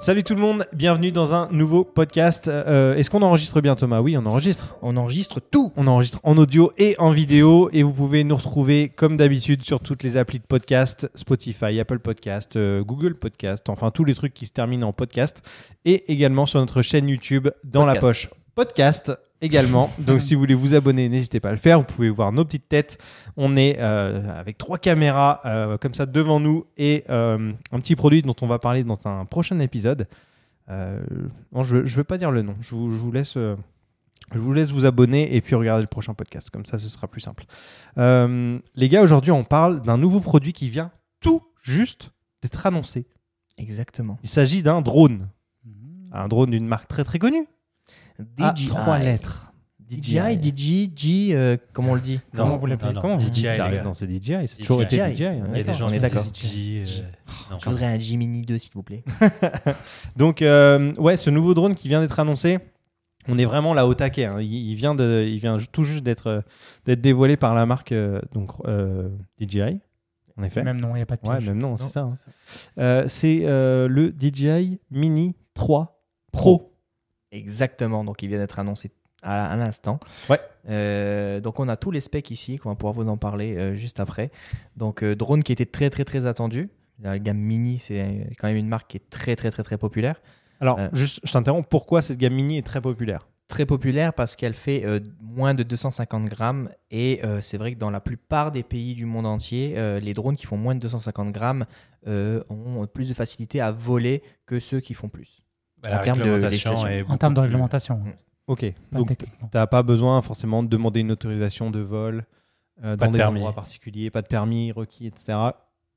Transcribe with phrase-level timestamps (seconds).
[0.00, 2.48] Salut tout le monde, bienvenue dans un nouveau podcast.
[2.48, 4.00] Euh, Est-ce qu'on enregistre bien Thomas?
[4.00, 4.76] Oui, on enregistre.
[4.80, 5.74] On enregistre tout.
[5.76, 9.78] On enregistre en audio et en vidéo et vous pouvez nous retrouver comme d'habitude sur
[9.78, 14.32] toutes les applis de podcast, Spotify, Apple Podcast, euh, Google Podcast, enfin tous les trucs
[14.32, 15.42] qui se terminent en podcast
[15.84, 19.90] et également sur notre chaîne YouTube dans la poche podcast également.
[19.98, 21.78] Donc si vous voulez vous abonner, n'hésitez pas à le faire.
[21.78, 22.98] Vous pouvez voir nos petites têtes.
[23.36, 27.96] On est euh, avec trois caméras euh, comme ça devant nous et euh, un petit
[27.96, 30.06] produit dont on va parler dans un prochain épisode.
[31.52, 32.54] Non, je ne veux pas dire le nom.
[32.60, 33.34] Je vous, je vous laisse.
[33.34, 36.48] je vous laisse vous abonner et puis regarder le prochain podcast.
[36.50, 37.44] Comme ça, ce sera plus simple.
[37.96, 43.08] Les gars, aujourd'hui, on parle d'un nouveau produit qui vient tout juste d'être annoncé.
[43.58, 44.16] Exactement.
[44.22, 45.28] Il s'agit d'un drone.
[46.12, 47.46] Un drone d'une marque très très connue.
[48.38, 48.66] À DJI.
[48.66, 49.46] trois lettres.
[49.90, 53.30] DJI, DJI, G, euh, comment on le dit Non, Comment vous l'appelez Comment vous DJI,
[53.42, 53.82] dites ça les gars.
[53.82, 54.46] Non, c'est DJI.
[54.46, 54.84] C'est toujours DJI.
[55.00, 55.24] été DJI.
[55.26, 55.32] hein.
[55.32, 56.22] Il y a des D'accord, gens on qui est d'accord.
[56.22, 57.02] disent DJI, euh,
[57.50, 59.02] non, Je voudrais un G Mini 2, s'il vous plaît.
[60.16, 62.58] Donc, euh, ouais, ce nouveau drone qui vient d'être annoncé,
[63.28, 64.26] on est vraiment là au taquet.
[64.26, 64.40] hein.
[64.40, 66.40] Il, il vient de, il vient tout juste d'être euh,
[66.84, 69.08] d'être dévoilé par la marque euh, donc euh,
[69.40, 69.80] DJI.
[70.36, 70.62] En effet.
[70.62, 71.48] Même non, il n'y a pas de Ouais, piège.
[71.48, 72.02] même non, c'est ça.
[72.02, 72.16] hein.
[72.78, 76.00] Euh, c'est euh, le DJI Mini 3
[76.32, 76.69] Pro.
[77.32, 78.04] Exactement.
[78.04, 78.90] Donc, il vient d'être annoncé
[79.22, 80.00] à, l'instant.
[80.28, 80.40] Ouais.
[80.68, 83.74] Euh, donc, on a tous les specs ici, qu'on va pouvoir vous en parler euh,
[83.74, 84.30] juste après.
[84.76, 86.70] Donc, euh, drone qui était très, très, très attendu.
[87.02, 90.20] La gamme Mini, c'est quand même une marque qui est très, très, très, très populaire.
[90.60, 91.66] Alors, juste, je t'interromps.
[91.68, 93.26] Pourquoi cette gamme Mini est très populaire?
[93.48, 94.84] Très populaire parce qu'elle fait
[95.18, 99.24] moins de 250 grammes et c'est vrai que dans la plupart des pays du monde
[99.24, 101.64] entier, les drones qui font moins de 250 grammes
[102.06, 105.40] ont plus de facilité à voler que ceux qui font plus.
[105.82, 106.74] Bah, En termes de réglementation
[107.08, 108.12] En termes de réglementation, Mm.
[108.46, 108.64] Ok.
[108.90, 109.48] pas Donc, techniquement.
[109.52, 112.24] t'as pas besoin forcément de demander une autorisation de vol
[112.82, 113.38] euh, Pas dans de des permis.
[113.38, 115.38] endroits particuliers, pas de permis requis, etc.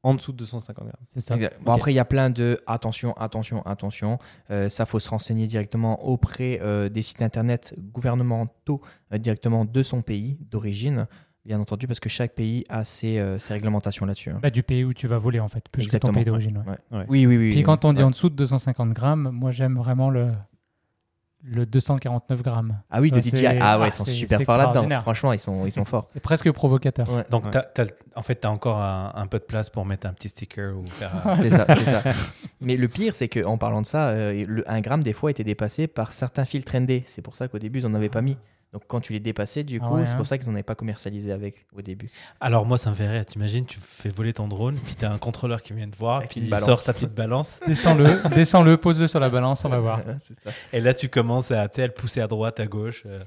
[0.03, 0.93] En dessous de 250 grammes.
[1.05, 1.35] C'est ça.
[1.61, 1.71] Bon.
[1.71, 4.19] Après, il y a plein de attention, attention, attention.
[4.51, 8.81] Euh, ça, faut se renseigner directement auprès euh, des sites internet gouvernementaux
[9.13, 11.07] euh, directement de son pays d'origine,
[11.45, 14.29] bien entendu, parce que chaque pays a ses, euh, ses réglementations là-dessus.
[14.29, 14.39] hein.
[14.41, 16.13] Bah, du pays où tu vas voler, en fait, plus que Exactement.
[16.13, 16.57] ton pays d'origine.
[16.59, 16.73] ouais.
[16.91, 16.97] Ouais.
[16.99, 17.05] Ouais.
[17.09, 17.49] Oui, oui, oui.
[17.49, 17.63] Puis oui.
[17.63, 18.05] quand on dit Ouais.
[18.05, 20.31] en dessous de 250 grammes, moi j'aime vraiment le,
[21.45, 22.79] le 249 grammes.
[22.89, 23.29] Ah oui, de DJI.
[23.31, 24.69] c'est- Ah ouais, ah, ils sont c'est- super c'est forts là-dedans.
[24.69, 25.01] extraordinaire.
[25.01, 26.07] Franchement, ils sont, ils sont forts.
[26.13, 27.09] C'est presque provocateur.
[27.11, 27.25] Ouais.
[27.29, 27.51] Donc, Ouais.
[27.51, 30.13] t'as- t'as- en fait, tu as encore un, un peu de place pour mettre un
[30.13, 31.27] petit sticker ou faire.
[31.27, 32.01] un- C'est ça, c'est ça.
[32.61, 35.43] Mais le pire, c'est qu'en parlant de ça, euh, le 1 gramme, des fois, était
[35.43, 37.03] dépassé par certains filtres ND.
[37.05, 38.37] C'est pour ça qu'au début, ils n'en avaient pas mis.
[38.73, 40.17] Donc, quand tu les dépassais, du Ah coup, ouais, c'est hein.
[40.17, 42.09] pour ça qu'ils n'en avaient pas commercialisé avec au début.
[42.41, 43.23] Alors, moi, ça me fait rire.
[43.25, 46.31] T'imagines, tu fais voler ton drone, puis t'as un contrôleur qui vient te voir, Avec
[46.31, 46.65] puis il balance.
[46.65, 47.59] sort sa petite balance.
[47.67, 50.01] Descends-le, descends-le, pose-le sur la balance, on va voir.
[50.43, 50.51] ça.
[50.73, 53.03] Et là, tu commences à, à le pousser à droite, à gauche.
[53.05, 53.23] euh.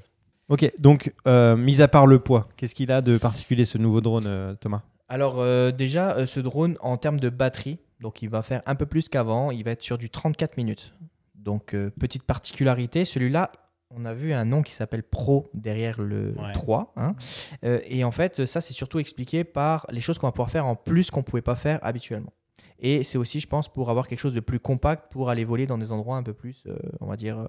[0.49, 4.01] Ok, donc, euh, mis à part le poids, qu'est-ce qu'il a de particulier ce nouveau
[4.01, 4.81] drone, euh, Thomas?
[5.09, 8.75] Alors, euh, déjà, euh, ce drone, en termes de batterie, donc il va faire un
[8.75, 9.51] peu plus qu'avant.
[9.51, 10.93] Il va être sur du 34 minutes.
[11.35, 13.51] Donc, euh, petite particularité, celui-là,
[13.89, 16.51] on a vu un nom qui s'appelle Pro derrière le Ouais.
[16.53, 16.93] 3.
[16.97, 17.15] hein.
[17.63, 20.65] Euh, et en fait, ça, c'est surtout expliqué par les choses qu'on va pouvoir faire
[20.65, 22.33] en plus qu'on ne pouvait pas faire habituellement.
[22.79, 25.65] Et c'est aussi, je pense, pour avoir quelque chose de plus compact pour aller voler
[25.65, 27.47] dans des endroits un peu plus, euh, on va dire,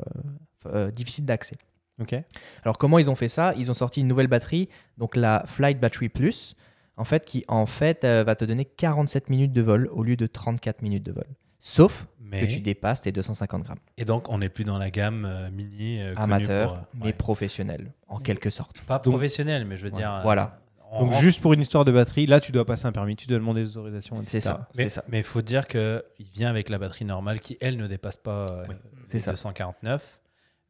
[0.66, 1.56] euh, difficiles d'accès.
[2.00, 2.14] Ok.
[2.62, 3.52] Alors comment ils ont fait ça?
[3.58, 6.54] Ils ont sorti une nouvelle batterie, donc la Flight Battery Plus,
[6.96, 10.26] en fait, qui en fait va te donner 47 minutes de vol au lieu de
[10.26, 11.26] 34 minutes de vol.
[11.70, 12.40] Sauf Mais...
[12.40, 13.78] que tu dépasses tes 250 grammes.
[13.98, 16.00] Et donc, on n'est plus dans la gamme euh, mini.
[16.00, 17.12] euh, Amateur, pour, euh, mais ouais.
[17.12, 18.80] professionnel, en quelque sorte.
[18.82, 20.12] Pas professionnel, mais je veux Ouais, dire.
[20.14, 20.60] euh, voilà.
[20.90, 23.16] on Donc, rentre- juste pour une histoire de batterie, là, tu dois passer un permis,
[23.16, 24.30] tu dois demander des autorisations, etc.
[24.30, 25.04] C'est ça, Mais c'est ça.
[25.08, 26.02] mais il faut dire qu'il
[26.32, 28.74] vient avec la batterie normale qui, elle, ne dépasse pas euh, Oui,
[29.12, 29.32] les ça.
[29.32, 30.20] 249.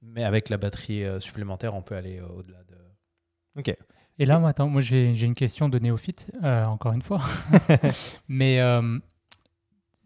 [0.03, 2.75] Mais avec la batterie euh, supplémentaire, on peut aller euh, au-delà de.
[3.61, 3.77] Ok.
[4.21, 7.21] Et là, moi, attends, moi j'ai j'ai une question de néophyte, euh, encore une fois.
[8.29, 8.99] Mais euh,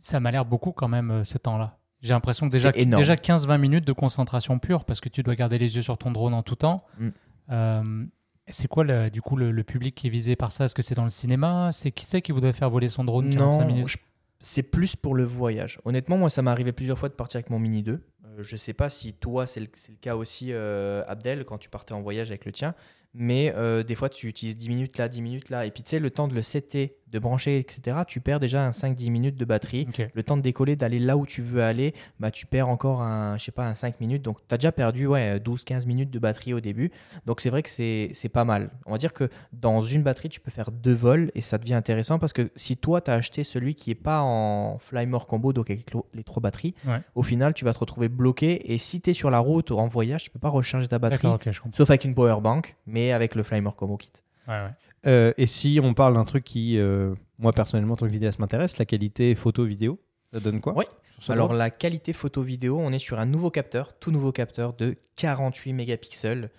[0.03, 1.79] ça m'a l'air beaucoup quand même, euh, ce temps-là.
[2.01, 5.57] J'ai l'impression que déjà, déjà 15-20 minutes de concentration pure parce que tu dois garder
[5.59, 6.85] les yeux sur ton drone en tout temps.
[6.99, 7.09] Mm.
[7.51, 8.05] Euh,
[8.49, 10.65] c'est quoi le- du coup le, le public qui est visé par ça?
[10.65, 11.71] Est-ce que c'est dans le cinéma?
[11.73, 13.89] C'est qui c'est qui voudrait faire voler son drone 45 Non, minutes?
[13.89, 13.99] je-
[14.41, 15.79] c'est plus pour le voyage.
[15.85, 17.93] Honnêtement, moi, ça m'est arrivé plusieurs fois de partir avec mon Mini 2.
[17.93, 21.69] Euh, je sais pas si toi, c'est le, le cas aussi, euh, Abdel, quand tu
[21.71, 22.75] partais en voyage avec le tien.
[23.15, 23.55] Mais
[23.87, 25.67] des fois, tu utilises 10 minutes là, 10 minutes là.
[25.67, 28.65] Et puis, tu sais, le temps de le setter, de brancher, etc., tu perds déjà
[28.67, 29.87] un 5-10 minutes de batterie.
[30.15, 33.37] Le temps de décoller, d'aller là où tu veux aller, bah, tu perds encore un,
[33.39, 34.23] je sais pas, un 5 minutes.
[34.23, 36.91] Donc, tu as déjà perdu ouais, 12-15 minutes de batterie au début.
[37.27, 38.71] Donc, c'est vrai que c'est pas mal.
[38.87, 41.75] On va dire que dans une batterie, tu peux faire deux vols et ça devient
[41.75, 45.27] intéressant parce que si toi, tu as acheté celui qui est pas en Fly More
[45.27, 47.01] Combo, donc avec les trois batteries, Ouais.
[47.15, 48.73] au final, tu vas te retrouver bloqué.
[48.73, 50.99] Et si tu es sur la route ou en voyage, tu peux pas recharger ta
[50.99, 51.29] batterie.
[51.75, 54.11] Sauf avec une power bank, mais avec le Fly More Combo Kit.
[54.49, 54.71] Ouais, ouais.
[55.07, 58.39] Euh, et si on parle d'un truc qui, euh, moi personnellement, en tant que vidéaste,
[58.39, 59.99] m'intéresse, la qualité photo-vidéo,
[60.33, 60.75] ça donne quoi
[61.21, 64.97] Ça Alors la qualité photo-vidéo, on est sur un nouveau capteur, tout nouveau capteur de
[65.17, 66.51] 48 mégapixels.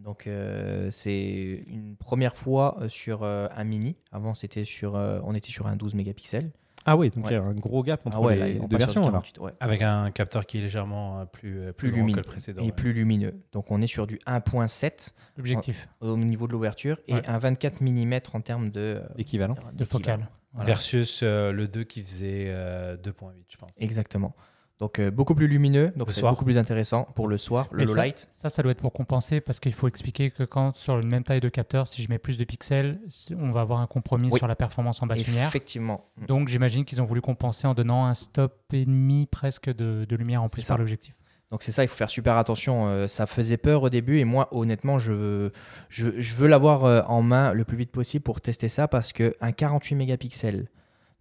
[0.00, 3.96] Donc euh, c'est une première fois sur un mini.
[4.10, 6.50] Avant c'était sur, on était sur un 12 mégapixels.
[6.84, 7.32] Ah oui, donc il Ouais.
[7.34, 9.02] y a un gros gap entre Ah ouais, les là, deux versions.
[9.02, 9.22] le alors.
[9.22, 9.52] 48, ouais.
[9.60, 12.62] Avec un capteur qui est légèrement euh, plus, euh, plus, Plus que lumineux le précédent.
[12.62, 12.72] et ouais.
[12.72, 13.34] plus lumineux.
[13.52, 17.22] Donc on est sur du 1.7 L'objectif au niveau de l'ouverture et Ouais.
[17.28, 19.54] un 24 mm en termes de euh, Équivalent.
[19.72, 20.28] de focale.
[20.54, 20.66] Voilà.
[20.66, 23.70] Versus euh, le 2 qui faisait euh, 2.8, je pense.
[23.80, 24.34] Exactement.
[24.82, 27.84] Donc euh, beaucoup plus lumineux, donc Le c'est beaucoup plus intéressant pour le soir, le
[27.84, 28.26] low ça- light.
[28.32, 31.22] Ça, ça doit être pour compenser parce qu'il faut expliquer que quand sur une même
[31.22, 32.98] taille de capteur, si je mets plus de pixels,
[33.38, 34.38] on va avoir un compromis Oui.
[34.38, 35.46] sur la performance en basse lumière.
[35.46, 36.10] Effectivement.
[36.26, 40.16] Donc j'imagine qu'ils ont voulu compenser en donnant un stop et demi presque de, de
[40.16, 41.14] lumière en plus par l'objectif.
[41.52, 42.88] Donc c'est ça, il faut faire super attention.
[42.88, 45.52] Euh, ça faisait peur au début et moi, honnêtement, je veux,
[45.90, 49.12] je, je veux l'avoir euh, en main le plus vite possible pour tester ça parce
[49.12, 50.66] que un 48 mégapixels,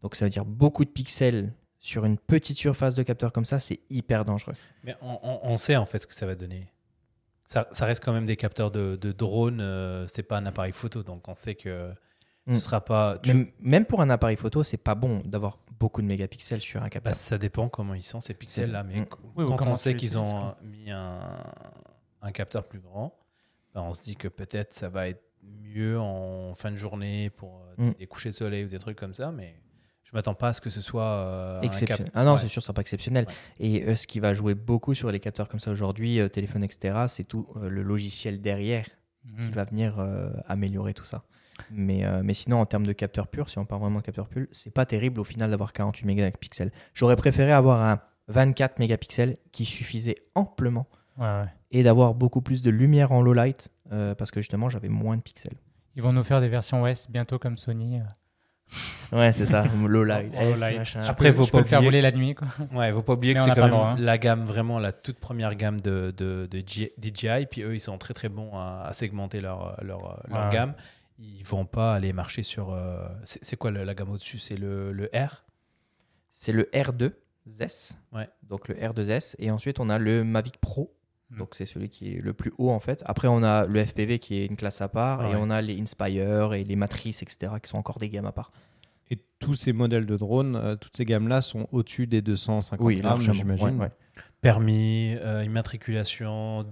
[0.01, 3.59] donc ça veut dire beaucoup de pixels sur une petite surface de capteur comme ça,
[3.59, 4.53] c'est hyper dangereux.
[4.83, 6.71] Mais on, on- on sait en fait ce que ça va donner.
[7.45, 10.71] Ça, ça reste quand même des capteurs de, de drone, euh, c'est pas un appareil
[10.71, 11.91] photo, donc on sait que
[12.47, 12.55] Mm.
[12.55, 13.19] ce sera pas.
[13.19, 16.79] tu- Même, même pour un appareil photo, c'est pas bon d'avoir beaucoup de mégapixels sur
[16.79, 17.15] un bah, capteur.
[17.15, 19.05] ça dépend comment ils sont ces pixels là, mais Mm.
[19.35, 21.43] Oui, quand on sait qu'ils ont mis un,
[22.21, 23.15] un capteur plus grand,
[23.75, 27.61] bah, on se dit que peut-être ça va être mieux en fin de journée pour
[27.77, 27.93] euh, Mm.
[27.99, 29.55] des couchers de soleil ou des trucs comme ça, mais
[30.11, 32.05] je m'attends pas à ce que ce soit euh, un Exceptionnel.
[32.05, 32.37] cap- Ah non, Ouais.
[32.39, 33.25] c'est sûr, ce sera pas exceptionnel.
[33.27, 33.33] Ouais.
[33.59, 36.63] Et euh, ce qui va jouer beaucoup sur les capteurs comme ça aujourd'hui, euh, téléphone,
[36.63, 38.85] etc., c'est tout le logiciel derrière
[39.37, 39.51] qui Mhm.
[39.51, 40.07] va venir
[40.47, 41.23] améliorer tout ça.
[41.69, 44.47] Mais, mais sinon, en termes de capteur pur, si on parle vraiment de capteur pur,
[44.51, 46.71] c'est pas terrible au final d'avoir 48 mégapixels.
[46.95, 47.99] J'aurais préféré avoir un
[48.29, 50.87] 24 mégapixels qui suffisait amplement
[51.19, 53.69] Ouais, et d'avoir beaucoup plus de lumière en low light
[54.17, 55.53] parce que justement j'avais moins de pixels.
[55.95, 57.99] Ils vont nous faire des versions OS bientôt comme Sony.
[59.11, 60.33] Ouais, c'est ça, low light.
[60.33, 60.97] low S, light.
[61.07, 62.33] Après, faut pas le faire oublier- voler la nuit.
[62.35, 62.47] Quoi.
[62.73, 63.95] Ouais, faut pas oublier Mais que on c'est quand même droit, hein.
[63.99, 67.45] la gamme, vraiment la toute première gamme de, de, de J- DJI.
[67.49, 70.51] Puis eux, ils sont très très bons à, à segmenter leur, leur, leur Ouais.
[70.53, 70.73] gamme.
[71.19, 72.71] Ils vont pas aller marcher sur.
[72.73, 74.39] euh, c'est quoi la gamme au-dessus?
[74.39, 75.43] C'est le, le R?
[76.31, 77.91] C'est le R2S.
[78.13, 78.29] Ouais.
[78.43, 79.35] Donc le R2S.
[79.39, 80.93] Et ensuite, on a le Mavic Pro.
[81.31, 81.37] Mm.
[81.39, 83.01] Donc c'est celui qui est le plus haut en fait.
[83.05, 85.21] Après, on a le FPV qui est une classe à part.
[85.21, 85.39] Ah et ouais.
[85.41, 87.53] on a les Inspire et les Matrice, etc.
[87.61, 88.51] qui sont encore des gammes à part.
[89.09, 92.95] Et tous ces modèles de drones, euh, toutes ces gammes-là sont au-dessus des 250 Oui,
[92.95, 93.65] grammes, j'imagine.
[93.77, 93.91] Ouais, ouais.
[94.39, 96.63] permis, euh, immatriculation.
[96.63, 96.69] d-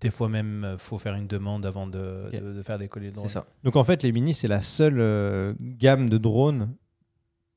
[0.00, 3.12] Des fois même, euh, faut faire une demande avant de, de, de faire décoller le
[3.12, 3.28] drone.
[3.28, 3.44] Ça.
[3.62, 6.74] Donc en fait, les mini, c'est la seule euh, gamme de drones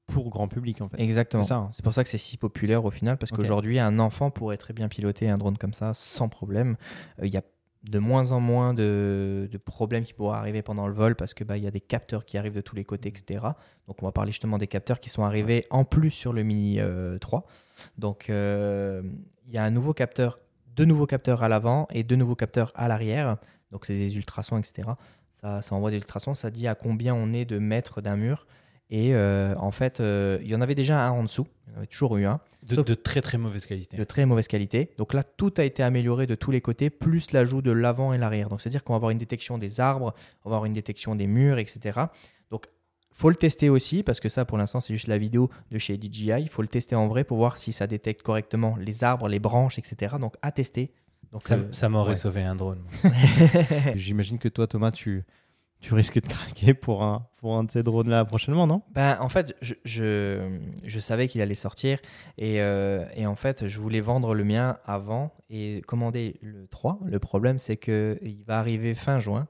[0.07, 1.02] pour grand public en fait.
[1.02, 1.44] Exactement.
[1.44, 1.69] C'est hein.
[1.74, 4.74] C'est pour ça que c'est si populaire au final, parce qu'aujourd'hui, un enfant pourrait très
[4.74, 6.78] bien piloter un drone comme ça sans problème.
[7.19, 7.42] Euh, Il y a
[7.90, 11.44] de moins en moins de, de problèmes qui pourraient arriver pendant le vol parce que
[11.44, 13.46] bah, il y a des capteurs qui arrivent de tous les côtés, etc.
[13.88, 16.80] Donc on va parler justement des capteurs qui sont arrivés en plus sur le Mini
[16.80, 17.46] euh, 3.
[17.98, 19.04] Donc euh,
[19.48, 20.40] il y a un nouveau capteur,
[20.75, 23.38] deux nouveaux capteurs à l'avant et deux nouveaux capteurs à l'arrière.
[23.72, 24.90] Donc c'est des ultrasons, etc.
[25.30, 28.48] Ça, ça envoie des ultrasons, ça dit à combien on est de mètres d'un mur.
[28.90, 31.74] Et euh, en fait, euh, il y en avait déjà un en dessous, il y
[31.74, 33.98] en avait toujours eu un, De, de très très mauvaise qualité.
[33.98, 34.92] de très mauvaise qualité.
[34.98, 38.18] Donc là, tout a été amélioré de tous les côtés, plus l'ajout de l'avant et
[38.20, 38.48] l'arrière.
[38.48, 41.26] Donc c'est-à-dire qu'on va avoir une détection des arbres, on va avoir une détection des
[41.26, 42.00] murs, etc.
[42.52, 42.66] Donc
[43.12, 45.96] faut le tester aussi, parce que ça, pour l'instant, c'est juste la vidéo de chez
[46.00, 46.34] DJI.
[46.42, 49.39] Il faut le tester en vrai pour voir si ça détecte correctement les arbres, les
[49.39, 50.15] branches, etc.
[50.20, 50.92] Donc à tester.
[51.32, 52.15] Donc, Ça, euh, ça m'aurait ouais.
[52.15, 52.84] sauvé un drone.
[53.96, 55.24] J'imagine que toi, Thomas, tu,
[55.86, 58.82] tu risques de craquer pour un, pour un de ces drones-là prochainement, non?
[58.94, 62.00] Ben, en fait, je, je, je savais qu'il allait sortir
[62.38, 67.00] et, euh, et en fait, je voulais vendre le mien avant et commander le 3.
[67.06, 69.48] Le problème, c'est qu'il va arriver fin juin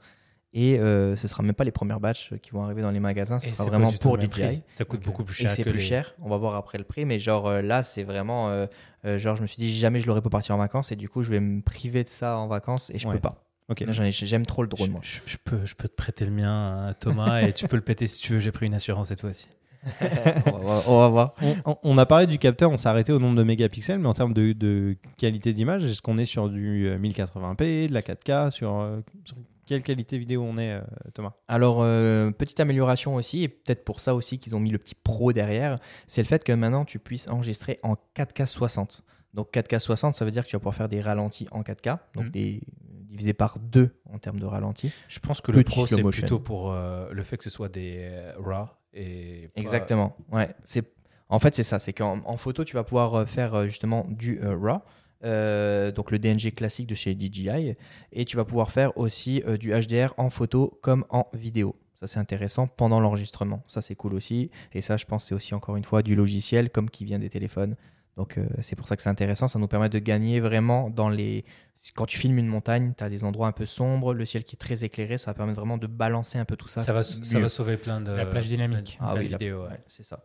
[0.53, 3.39] et euh, ce sera même pas les premières batchs qui vont arriver dans les magasins,
[3.39, 4.27] ce Et sera c'est vraiment pour DJI.
[4.29, 4.63] prix.
[4.67, 5.51] Ça coûte beaucoup plus Et cher.
[5.51, 7.83] c'est que plus les- cher, on va voir après le prix, mais genre euh, là,
[7.83, 8.49] c'est vraiment.
[8.49, 8.65] euh,
[9.05, 11.07] euh, genre, je me suis dit, jamais je l'aurais pas partir en vacances et du
[11.09, 13.13] coup, je vais me priver de ça en vacances et je Ouais.
[13.15, 13.41] peux pas.
[13.69, 13.83] Ok.
[13.89, 15.01] J'en ai- J'aime trop le drone, Je, moi.
[15.03, 17.81] je- je peux, je peux te prêter le mien, hein, Thomas, et tu peux le
[17.81, 18.39] péter si tu veux.
[18.39, 19.47] J'ai pris une assurance cette fois-ci.
[20.47, 21.33] on, va voir, on va voir.
[21.41, 24.07] On, on- on a parlé du capteur, on s'est arrêté au nombre de mégapixels, mais
[24.07, 28.01] en termes de, de qualité d'image, est-ce qu'on est sur du euh, 1080p, de la
[28.01, 30.81] 4K sur, euh, sur quelle qualité vidéo on est, euh,
[31.13, 31.33] Thomas?
[31.47, 34.95] Alors, euh, petite amélioration aussi, et peut-être pour ça aussi qu'ils ont mis le petit
[34.95, 39.03] pro derrière, c'est le fait que maintenant tu puisses enregistrer en 4K 60.
[39.35, 41.97] Donc 4K 60, ça veut dire que tu vas pouvoir faire des ralentis en 4K,
[42.15, 42.31] donc Mhm.
[42.31, 42.61] des
[43.15, 44.91] divisé par 2 en termes de ralenti.
[45.07, 47.95] Je pense que le pro, c'est plutôt pour euh, le fait que ce soit des
[47.99, 48.67] euh, RAW.
[48.93, 50.15] Et Exactement.
[50.31, 50.83] Ouais, c'est
[51.29, 54.39] en fait c'est ça, c'est qu'en en photo tu vas pouvoir euh, faire justement du
[54.41, 54.81] euh, RAW.
[55.23, 57.75] euh, donc le DNG classique de chez DJI
[58.11, 61.75] et tu vas pouvoir faire aussi du HDR en photo comme en vidéo.
[61.99, 63.63] Ça c'est intéressant pendant l'enregistrement.
[63.67, 66.69] Ça c'est cool aussi et ça je pense c'est aussi encore une fois du logiciel
[66.69, 67.75] comme qui vient des téléphones.
[68.17, 71.09] Donc euh, c'est pour ça que c'est intéressant, ça nous permet de gagner vraiment dans
[71.09, 71.43] les...
[71.95, 74.55] Quand tu filmes une montagne, tu as des endroits un peu sombres, le ciel qui
[74.55, 76.81] est très éclairé, ça va permettre vraiment de balancer un peu tout ça.
[76.81, 78.11] Ça va, ça va sauver plein de.
[78.11, 78.97] La plage dynamique.
[79.01, 79.69] Ah oui, la- vidéos, ouais.
[79.71, 80.23] Ouais, c'est ça.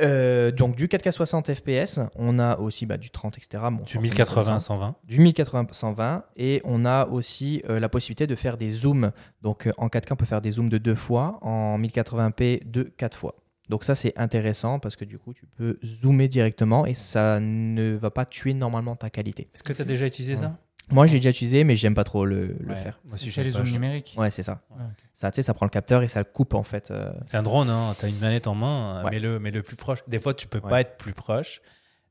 [0.00, 3.62] Euh, donc du 4K 60 FPS, on a aussi bah, du 30, etc.
[3.64, 4.94] Bon, Du forcément, 1080, 120.
[5.04, 9.10] du 1080 120 et on a aussi euh, la possibilité de faire des zooms.
[9.42, 12.82] Donc euh, en 4K, on peut faire des zooms de deux fois, en 1080p de
[12.84, 13.34] quatre fois.
[13.68, 17.94] Donc ça c'est intéressant parce que du coup tu peux zoomer directement et ça ne
[17.96, 19.48] va pas tuer normalement ta qualité.
[19.54, 20.56] Est-ce que tu as déjà utilisé ça?
[20.90, 22.98] Moi j'ai déjà utilisé mais j'aime pas trop le, le Ouais, faire.
[23.04, 24.14] Moi aussi, j'aime les zooms numériques.
[24.16, 24.62] Ouais c'est ça.
[24.70, 25.04] Ouais, ok.
[25.12, 26.90] Ça tu sais ça prend le capteur et ça le coupe en fait.
[26.90, 27.12] euh.
[27.26, 27.94] C'est un drone, hein.
[27.98, 29.10] tu as une manette en main, Ouais.
[29.10, 29.98] mais, le, mais le plus proche.
[30.08, 30.70] Des fois, tu peux Ouais.
[30.70, 31.60] pas être plus proche,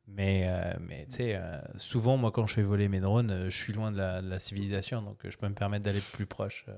[0.08, 3.50] mais, euh, mais tu sais, euh, souvent, moi, quand je fais voler mes drones, euh,
[3.50, 6.02] je suis loin de la, de la civilisation, donc euh, je peux me permettre d'aller
[6.14, 6.66] plus proche.
[6.70, 6.74] euh.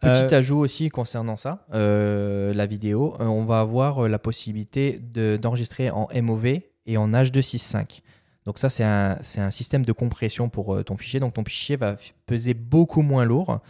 [0.00, 4.98] Petit Euh, ajout aussi concernant ça, euh, la vidéo, euh, on va avoir la possibilité
[5.12, 8.02] de- d'enregistrer en MOV et en H265.
[8.44, 11.18] Donc ça, c'est un, c'est un système de compression pour ton fichier.
[11.20, 11.96] Donc ton fichier va
[12.26, 13.60] peser beaucoup moins lourd.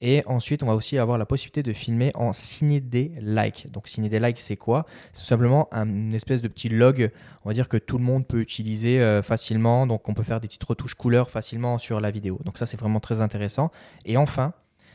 [0.00, 3.70] Et ensuite, on va aussi avoir la possibilité de filmer en CineD-like.
[3.70, 4.86] Donc CineD-like, c'est quoi?
[5.12, 7.10] C'est tout simplement un- une espèce de petit log,
[7.44, 9.86] on va dire que tout le monde peut utiliser euh, facilement.
[9.86, 12.40] Donc on peut faire des petites retouches couleurs facilement sur la vidéo.
[12.44, 13.70] Donc ça, c'est vraiment très intéressant.
[14.04, 14.52] Et enfin,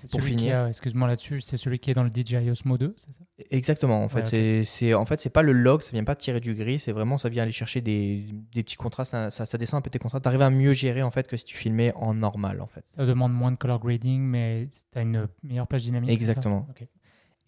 [0.07, 0.57] Pour celui qui finir.
[0.59, 3.23] a- Excuse-moi là-dessus, c'est celui qui est dans le DJI Osmo 2, c'est ça?
[3.51, 4.03] Exactement.
[4.03, 4.29] En fait, Ouais, ok.
[4.29, 6.91] c'est, c'est, en fait, c'est pas le log, ça vient pas tirer du gris, c'est
[6.91, 9.89] vraiment, ça vient aller chercher des, des petits contrastes, ça, ça, ça descend un peu
[9.89, 10.23] tes contrastes.
[10.23, 12.85] T'arrives à mieux gérer en fait que si tu filmais en normal en fait.
[12.85, 16.09] Ça demande moins de color grading, mais tu as une meilleure plage dynamique.
[16.11, 16.67] Exactement.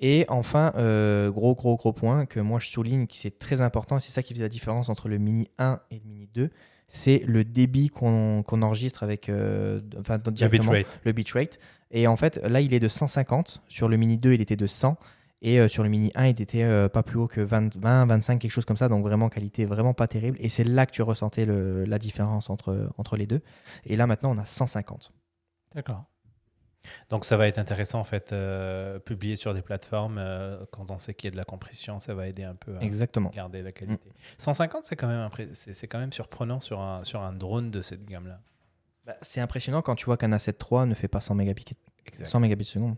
[0.04, 3.98] Et enfin, euh, gros, gros, gros point que moi je souligne, qui c'est très important,
[3.98, 6.50] et c'est ça qui fait la différence entre le Mini 1 et le Mini 2,
[6.88, 11.00] c'est le débit qu'on, qu'on enregistre avec, euh, enfin, Le directement, bitrate.
[11.04, 11.60] le bitrate.
[11.92, 13.62] Et en fait, là, il est de 150.
[13.68, 14.98] Sur le Mini 2, il était de 100.
[15.44, 18.06] Et euh, sur le Mini 1, il était euh, pas plus haut que 20, 20,
[18.06, 18.88] 25, quelque chose comme ça.
[18.90, 20.38] Donc vraiment, qualité vraiment pas terrible.
[20.40, 23.42] Et c'est là que tu ressentais le- la différence entre, entre les deux.
[23.86, 25.12] Et là, maintenant, on a 150.
[25.76, 26.06] D'accord.
[27.10, 30.98] Donc ça va être intéressant en fait, euh, publier sur des plateformes euh, quand on
[30.98, 33.30] sait qu'il y a de la compression, ça va aider un peu à Exactement.
[33.30, 34.10] garder la qualité.
[34.40, 38.06] 150, c'est quand même c'est quand même surprenant sur un sur un drone de cette
[38.06, 38.40] gamme-là.
[39.06, 41.66] Bah, c'est impressionnant quand tu vois qu'un A7 III ne fait pas 100 mégabits,
[42.08, 42.28] Exact.
[42.28, 42.96] 100 mégabits seconde.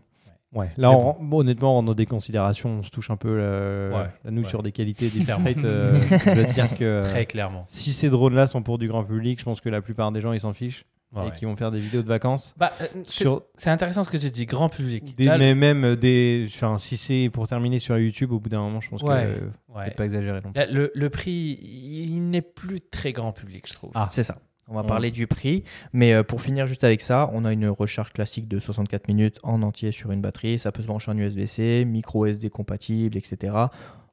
[0.52, 4.08] Ouais, là, on bon, honnêtement, dans des considérations, on se touche un peu euh, Ouais,
[4.24, 4.48] là, nous ouais.
[4.48, 5.64] sur des qualités des bitrates.
[5.64, 7.64] euh, je veux dire que euh, Très clairement.
[7.68, 10.32] si ces drones-là sont pour du grand public, je pense que la plupart des gens
[10.32, 12.54] ils s'en fichent Ouais, et qui vont faire des vidéos de vacances.
[12.56, 15.16] Bah, euh, c'est Sur c'est intéressant ce que tu dis, grand public.
[15.16, 18.48] des, Là, mais même euh, des, enfin, si c'est pour terminer sur YouTube, au bout
[18.48, 19.22] d'un moment, je pense Ouais.
[19.24, 19.84] que euh, ouais.
[19.84, 20.58] peut-être pas exagérer non plus.
[20.60, 23.90] Là, le, le prix, il n'est plus très grand public, je trouve.
[23.94, 24.08] Ah.
[24.10, 24.38] C'est ça.
[24.68, 24.86] On va Ouais.
[24.86, 25.62] parler du prix.
[25.92, 29.38] Mais euh, pour finir juste avec ça, on a une recharge classique de 64 minutes
[29.42, 30.58] en entier sur une batterie.
[30.58, 33.54] Ça peut se brancher en USB-C, micro SD compatible, etc.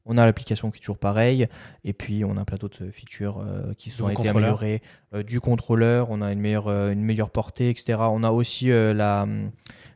[0.06, 1.48] On a l'application qui est toujours pareille.
[1.86, 4.82] Et puis, on a plein d'autres features euh, qui sont été améliorées.
[5.14, 8.00] Euh, du contrôleur, on a une meilleure, euh, une meilleure portée, etc.
[8.02, 9.28] On a aussi euh, la,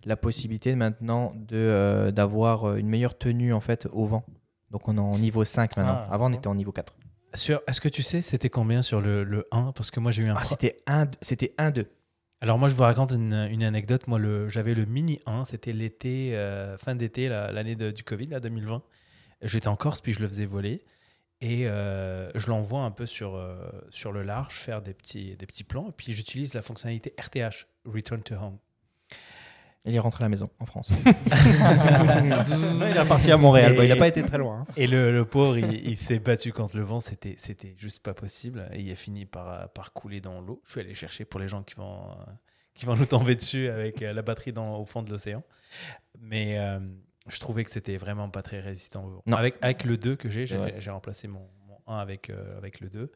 [0.05, 4.23] la possibilité maintenant de, euh, d'avoir euh, une meilleure tenue en fait, au vent.
[4.71, 5.97] Donc, on est en niveau 5 maintenant.
[6.07, 6.93] Ah, Avant, on était en niveau 4.
[7.35, 10.23] Sur, est-ce que tu sais c'était combien sur le, le 1 Parce que moi j'ai
[10.23, 10.35] eu un.
[10.37, 11.85] Ah, c'était 1, c'était 1-2.
[12.41, 14.07] Alors moi je vous raconte une, une anecdote.
[14.07, 18.03] Moi le, j'avais le Mini 1, c'était l'été, euh, fin d'été, la- l'année de- du
[18.03, 18.81] Covid, là, 2020.
[19.41, 20.81] J'étais en Corse, puis je le faisais voler.
[21.41, 23.57] Et euh, je l'envoie un peu sur, euh,
[23.89, 25.89] sur le large, faire des petits, des petits plans.
[25.89, 28.57] Et puis j'utilise la fonctionnalité RTH, Return to Home.
[29.85, 30.89] Il est rentré à la maison en France.
[31.05, 33.73] il est reparti à Montréal.
[33.73, 34.61] Et- Bah, il n'a pas été très loin.
[34.67, 34.73] hein.
[34.77, 38.13] Et le, le pauvre, il, il s'est battu contre le vent, c'était, c'était juste pas
[38.13, 38.67] possible.
[38.73, 40.61] Et il a fini par, par couler dans l'eau.
[40.65, 42.01] Je suis allé chercher pour les gens qui vont,
[42.73, 45.43] qui vont nous tomber dessus avec euh, la batterie dans, au fond de l'océan.
[46.19, 46.79] Mais euh,
[47.27, 49.23] je trouvais que c'était vraiment pas très résistant au vent.
[49.27, 49.37] Non.
[49.37, 52.89] Avec, avec le 2 que j'ai, j'ai remplacé mon, mon 1 avec, euh, avec le
[52.89, 53.11] 2.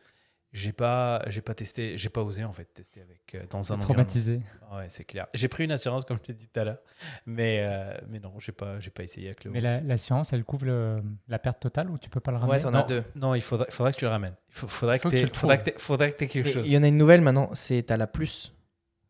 [0.51, 3.77] J'ai pas, j'ai pas testé, j'ai pas osé en fait tester avec euh, dans un.
[3.77, 4.41] Traumatisé.
[4.71, 5.27] Ah Ouais, c'est clair.
[5.35, 6.79] J'ai pris une assurance comme je l'ai dit tout à l'heure,
[7.27, 9.51] mais euh, mais non, j'ai pas, j'ai pas essayé avec le.
[9.51, 12.53] Mais la- l'assurance, elle couvre le- la perte totale ou tu peux pas le ramener
[12.57, 13.03] Ouais, t'en as non, deux.
[13.15, 14.33] non, il faudra, faudra que tu le ramènes.
[14.49, 16.47] Il faut- faudra que Faut que t'aies- tu le faudra que faudra que t'aies quelque
[16.49, 16.67] Et chose.
[16.67, 18.51] Il y en a une nouvelle maintenant, c'est t'as la plus,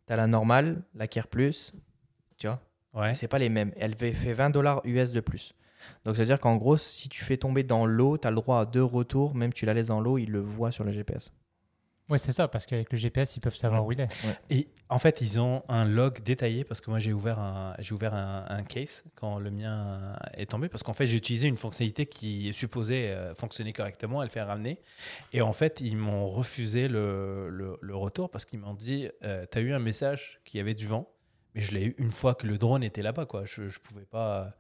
[0.07, 1.71] t'as la normale, la Care Plus,
[2.37, 2.59] tu vois.
[2.93, 3.13] Ouais.
[3.13, 3.71] C'est pas les mêmes.
[3.77, 5.53] Elle fait fait 20 dollars US de plus.
[6.05, 8.59] Donc ça veut dire qu'en gros, si tu fais tomber dans l'eau, t'as le droit
[8.61, 11.31] à deux retours, même tu la laisses dans l'eau, il le voit sur le GPS.
[12.09, 14.07] Ouais, c'est ça, parce qu'avec le GPS, ils peuvent savoir où il est.
[14.49, 17.93] Et en fait, ils ont un log détaillé parce que moi j'ai ouvert un, j'ai
[17.93, 21.57] ouvert un, un case quand le mien est tombé parce qu'en fait j'ai utilisé une
[21.57, 24.79] fonctionnalité qui est supposée euh, fonctionner correctement, elle fait ramener.
[25.33, 29.45] Et en fait, ils m'ont refusé le, le, le retour parce qu'ils m'ont dit euh,
[29.51, 31.11] T'as eu un message qui avait du vent,
[31.53, 33.45] mais je l'ai eu une fois que le drone était là-bas, quoi.
[33.45, 34.55] Je, je pouvais pas.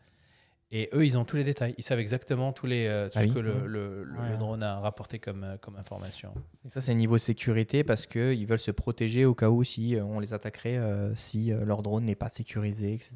[0.71, 1.73] Et eux, ils ont tous les détails.
[1.79, 3.33] Ils savent exactement tous les, euh, Ah ce oui.
[3.33, 4.29] que le, le- le- Ouais.
[4.29, 6.31] le drone a rapporté comme, euh, comme information.
[6.71, 10.19] Ça, c'est niveau sécurité parce qu'ils veulent se protéger au cas où si euh, on
[10.19, 13.13] les attaquerait, euh, si leur drone n'est pas sécurisé, etc.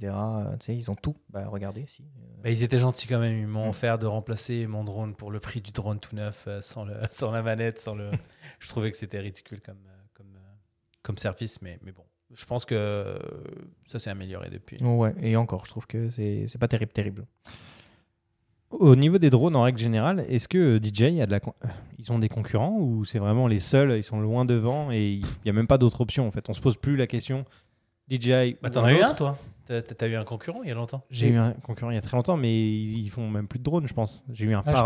[0.60, 1.16] Tu sais, ils ont tout.
[1.30, 1.86] Bah, regardez.
[1.88, 3.38] Si, euh, Bah, ils étaient gentils quand même.
[3.38, 3.70] Ils m'ont Mm.
[3.70, 6.96] offert de remplacer mon drone pour le prix du drone tout neuf, euh, sans, le,
[7.12, 7.80] sans la manette.
[7.80, 8.10] Sans le...
[8.60, 9.78] Je trouvais que c'était ridicule comme,
[10.16, 10.40] comme,
[11.04, 12.04] comme service, mais, mais bon.
[12.36, 13.18] Je pense que euh,
[13.86, 14.78] ça s'est amélioré depuis.
[14.84, 17.26] Ouais, et encore, je trouve que c'est c'est pas terrible, terrible.
[18.72, 21.54] Au niveau des drones, en règle générale, est-ce que euh, DJI a de la con-
[21.64, 21.68] euh,
[22.00, 25.26] ils ont des concurrents ou c'est vraiment les seuls Ils sont loin devant et il
[25.46, 26.50] n'y a même pas d'autre option en fait?
[26.50, 27.46] On se pose plus la question
[28.10, 28.58] DJI.
[28.64, 29.38] Bah, T'en as eu un, toi?
[29.68, 31.06] T'as eu un concurrent il y a longtemps?
[31.12, 33.64] J'ai eu un concurrent il y a très longtemps, mais ils font même plus de
[33.64, 34.26] drones, je pense.
[34.32, 34.82] J'ai eu un Ah, je-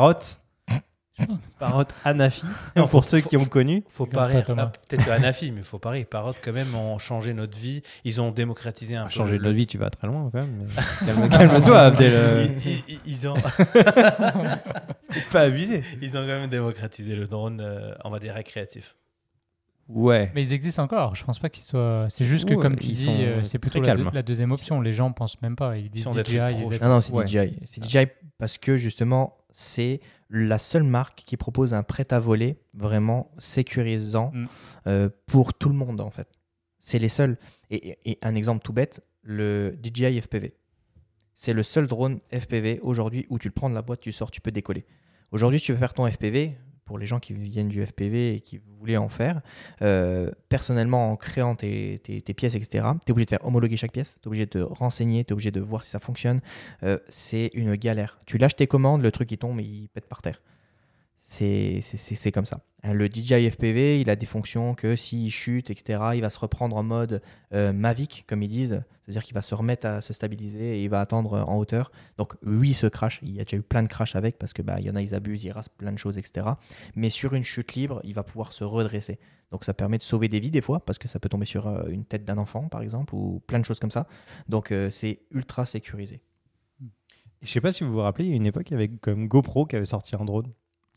[1.28, 1.38] Parrot.
[1.60, 2.44] Parrot Anafi,
[2.92, 3.84] pour ceux qui ont connu.
[3.90, 4.46] Faut pas rire.
[4.58, 6.06] Ah, Peut-être que Anafi, mais faut pas rire.
[6.10, 7.82] Parrot, quand même, ont changé notre vie.
[8.04, 9.10] Ils ont démocratisé un peu.
[9.10, 10.68] changer la vie, tu vas très loin quand même.
[11.06, 12.12] mais Calme-toi, Abdel.
[12.14, 13.34] euh, Ils, ils- ils ont,
[15.32, 15.84] pas abusé.
[16.02, 18.96] ils ont quand même démocratisé le drone, euh, on va dire, récréatif.
[19.90, 20.32] Ouais.
[20.36, 21.16] Mais ils existent encore.
[21.16, 22.08] Je pense pas qu'ils soient.
[22.10, 24.82] C'est juste que, Ouais, comme tu dis, euh, c'est plutôt très la, la deuxième option.
[24.82, 25.78] Les gens pensent même pas.
[25.78, 26.38] Ils disent DJI.
[26.38, 27.26] that's Ah non, c'est Ouais.
[27.26, 27.58] DJI.
[27.66, 28.08] C'est DJI
[28.38, 34.46] parce que justement, c'est la seule marque qui propose un prêt-à-voler vraiment sécurisant Mm.
[34.88, 36.28] euh, pour tout le monde en fait.
[36.80, 37.38] C'est les seuls.
[37.70, 40.54] Et, et- et un exemple tout bête, le DJI FPV.
[41.34, 44.32] C'est le seul drone FPV aujourd'hui où tu le prends de la boîte, tu sors,
[44.32, 44.86] tu peux décoller.
[45.32, 46.58] Aujourd'hui, si tu veux faire ton FPV,
[46.88, 49.42] pour les gens qui viennent du FPV et qui voulaient en faire,
[49.84, 52.00] euh, personnellement, en créant tes,
[52.36, 55.24] pièces, etc., tu es obligé de faire homologuer chaque pièce, tu es obligé de renseigner,
[55.24, 56.42] tu es obligé de voir si ça fonctionne.
[56.84, 58.20] Euh, c'est une galère.
[58.26, 60.42] Tu lâches tes commandes, le truc il tombe et il pète par terre.
[61.30, 62.62] C'est comme ça.
[62.84, 66.40] Hein, Le DJI FPV, il a des fonctions que s'il chute, etc., il va se
[66.40, 67.22] reprendre en mode
[67.54, 68.82] euh, Mavic, comme ils disent.
[69.04, 71.92] C'est-à-dire qu'il va se remettre à se stabiliser et il va attendre euh, en hauteur.
[72.18, 74.62] Donc oui, ce crash, il y a déjà eu plein de crashs avec parce que
[74.62, 76.48] bah, il y en a, ils abusent, ils rasent plein de choses, etc.
[76.96, 79.20] Mais sur une chute libre, il va pouvoir se redresser.
[79.52, 81.68] Donc ça permet de sauver des vies des fois parce que ça peut tomber sur
[81.68, 84.08] euh, une tête d'un enfant, par exemple, ou plein de choses comme ça.
[84.48, 86.22] Donc c'est ultra sécurisé.
[87.42, 88.88] Je sais pas si vous vous rappelez, il y a une époque, il y avait
[88.88, 90.52] comme GoPro qui avait sorti un drone.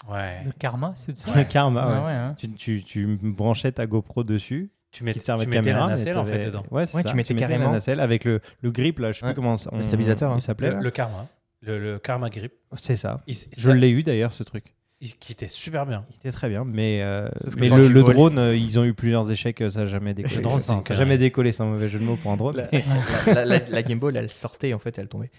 [0.09, 0.43] Ouais.
[0.45, 2.07] Le karma, c'est ça Le Karma, ouais.
[2.07, 2.35] Ouais, hein.
[2.39, 5.81] Tu, tu, tu branchais ta GoPro dessus, Tu, mets, tu mettais caméra.
[5.81, 6.65] la nacelle en fait dedans.
[6.71, 7.05] Ouais, Ouais, ça.
[7.11, 9.33] tu mettais la carrément- nacelle avec le, le grip là, je sais Ouais.
[9.33, 10.37] plus comment ça- on- stabilisateur, hein.
[10.39, 10.71] il s'appelait.
[10.71, 11.27] Le, le Karma.
[11.63, 12.53] Le, le Karma Grip.
[12.75, 13.21] C'est ça.
[13.27, 14.75] Il- Je l'ai eu d'ailleurs ce truc.
[15.03, 16.05] il- qui était super bien.
[16.11, 18.95] Il était très bien, mais, euh, mais le, tu le drone, euh, ils ont eu
[18.95, 20.37] plusieurs échecs, euh, ça n'a jamais décollé.
[20.37, 22.57] Le drone, ça a jamais décollé, c'est un mauvais jeu de mots pour un drone.
[22.57, 22.85] La, mais-
[23.35, 25.31] la- la- la Game Ball, elle sortait en fait, elle tombait.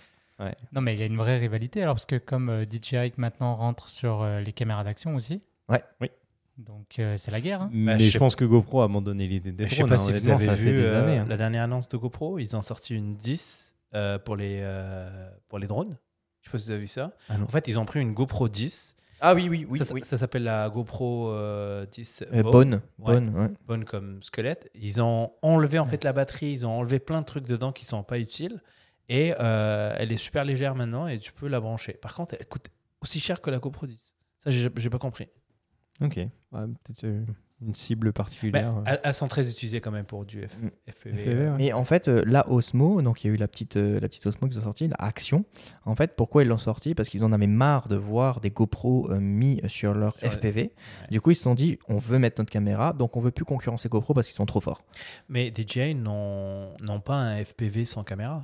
[0.74, 3.56] Non, mais il y a une vraie rivalité alors, parce que comme euh, DJI maintenant
[3.56, 5.42] rentre sur euh, les caméras d'action aussi.
[5.70, 5.84] Ouais.
[6.02, 6.10] Oui.
[6.58, 7.62] Donc euh, c'est la guerre.
[7.64, 7.70] hein.
[7.72, 9.90] Mais je je pense que GoPro a abandonné l'idée des Je sais drones.
[9.90, 11.18] pas hein, si vous avez vu euh, années.
[11.20, 11.26] hein.
[11.28, 12.40] la dernière annonce de GoPro.
[12.40, 15.98] Ils ont sorti une 10 euh, pour, les, euh, pour les drones.
[16.42, 17.12] Je sais pas si vous avez vu ça.
[17.30, 18.96] Ah en fait, ils ont pris une GoPro 10.
[19.24, 19.80] Ah oui, oui, oui.
[19.80, 20.02] ça oui.
[20.04, 22.52] ça s'appelle la GoPro euh, 10 Euh, Bone.
[22.52, 22.82] bonne, Ouais.
[23.14, 23.50] bonne, ouais.
[23.68, 24.70] bonne comme squelette.
[24.74, 27.86] Ils ont enlevé en fait la batterie, ils ont enlevé plein de trucs dedans qui
[27.86, 28.60] sont pas utiles.
[29.14, 31.94] Et euh, elle est super légère maintenant et tu peux la brancher.
[31.94, 32.70] Par contre, elle coûte
[33.02, 34.14] aussi cher que la GoPro 10.
[34.40, 35.28] Ça, j'ai pas compris.
[36.02, 36.16] Ok.
[36.18, 37.24] Ouais, Peut-être euh,
[37.62, 38.74] une cible particulière.
[38.88, 38.96] euh.
[39.04, 40.70] elles, sont très utilisées quand même pour du F- Mm.
[40.88, 41.18] FPV.
[41.24, 41.56] FPV, ouais.
[41.58, 44.08] Mais en fait, euh, la Osmo, donc il y a eu la petite, euh, la
[44.08, 45.44] petite Osmo qu'ils ont sortie, la Action.
[45.86, 49.12] En fait, pourquoi ils l'ont sortie Parce qu'ils en avaient marre de voir des GoPro
[49.12, 50.74] euh, mis sur leur Sur les- FPV.
[51.12, 53.46] Du coup, ils se sont dit, on veut mettre notre caméra, donc on veut plus
[53.46, 54.84] concurrencer GoPro parce qu'ils sont trop forts.
[55.30, 58.44] Mais DJI n'ont n'ont pas un FPV sans caméra,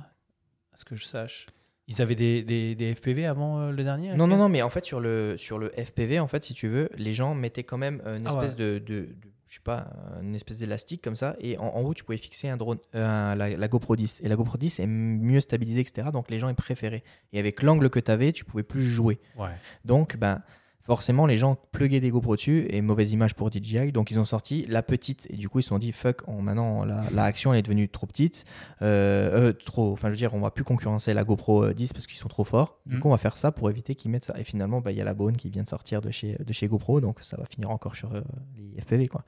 [0.78, 1.46] ce que je sache.
[1.88, 4.70] Ils avaient des, des, des FPV avant euh, le dernier Non, non, non, mais en
[4.70, 7.78] fait, sur le, sur le FPV, en fait, si tu veux, les gens mettaient quand
[7.78, 9.08] même une Ah espèce de, de, de-
[9.48, 9.90] je sais pas,
[10.22, 13.34] une espèce d'élastique comme ça, et en, en haut, tu pouvais fixer un drone, euh,
[13.34, 14.20] la GoPro 10.
[14.22, 16.08] Et la GoPro 10 est mieux stabilisée, etc.
[16.12, 17.02] Donc les gens, ils préféraient.
[17.32, 19.18] Et avec l'angle que tu avais, tu pouvais plus jouer.
[19.36, 19.48] Ouais.
[19.86, 20.42] Donc, ben,
[20.88, 23.92] forcément, les gens pluguaient des GoPro dessus et mauvaise image pour DJI.
[23.92, 26.42] Donc, ils ont sorti la petite et du coup, ils se sont dit fuck, on,
[26.42, 28.44] maintenant la, la action elle est devenue trop petite.
[28.82, 31.92] Euh, euh, trop, enfin, je veux dire, on va plus concurrencer la GoPro euh, 10
[31.92, 32.80] parce qu'ils sont trop forts.
[32.86, 33.00] Du Mhm.
[33.02, 34.34] coup, on va faire ça pour éviter qu'ils mettent ça.
[34.40, 36.52] Et finalement, ben, il y a la Bone qui vient de sortir de chez, de
[36.52, 37.00] chez GoPro.
[37.00, 38.22] Donc, ça va finir encore sur euh,
[38.56, 39.24] les FPV, quoi.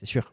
[0.00, 0.32] C'est sûr.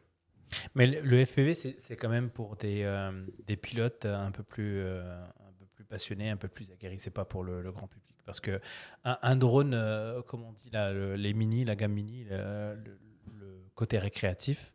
[0.75, 3.11] Mais le, FPV, c'est quand même pour des, euh,
[3.47, 6.99] des pilotes euh, un peu, plus, euh, un peu plus passionnés, un peu plus aguerris.
[6.99, 8.10] C'est pas pour le, le grand public.
[8.25, 8.59] Parce que
[9.03, 12.75] un, un drone, euh, comme on dit, là, le- les mini, la gamme mini, le,
[12.75, 12.99] le-
[13.39, 14.73] le côté récréatif,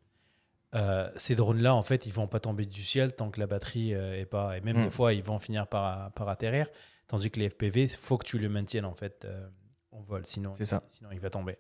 [0.74, 3.94] euh, ces drones-là, en fait, ils vont pas tomber du ciel tant que la batterie
[3.94, 4.56] euh, est pas.
[4.59, 4.85] Et même Mm.
[4.85, 6.66] des fois, ils vont finir par, par atterrir.
[7.06, 9.48] Tandis que les FPV, il faut que tu le maintiennes en fait euh,
[9.92, 10.82] en vol, sinon, ça.
[10.88, 11.56] sinon il va tomber.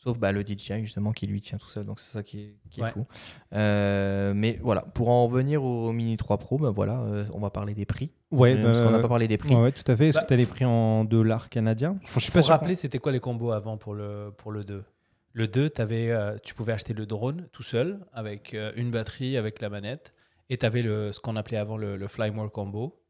[0.00, 2.54] Sauf bah, le DJI justement qui lui tient tout seul, donc c'est ça qui est,
[2.70, 2.90] qui est Ouais.
[2.92, 3.04] fou.
[3.52, 7.50] Euh, mais voilà, pour en revenir au Mini 3 Pro, bah, voilà, euh, on va
[7.50, 8.10] parler des prix.
[8.30, 9.54] Ouais, Euh, parce bah, qu'on n'a pas parlé des prix.
[9.54, 10.08] Ouais, ouais, tout à fait.
[10.08, 12.46] Est-ce Bah, que tu as les prix en dollars canadiens Enfin, Je suis pas Faut
[12.46, 12.52] sûr.
[12.52, 14.84] rappeler, c'était quoi les combos avant pour le, pour le 2
[15.32, 19.36] Le 2, t'avais, euh, tu pouvais acheter le drone tout seul, avec euh, une batterie,
[19.36, 20.14] avec la manette,
[20.48, 23.02] et tu avais le, ce qu'on appelait avant le, le Fly More Combo.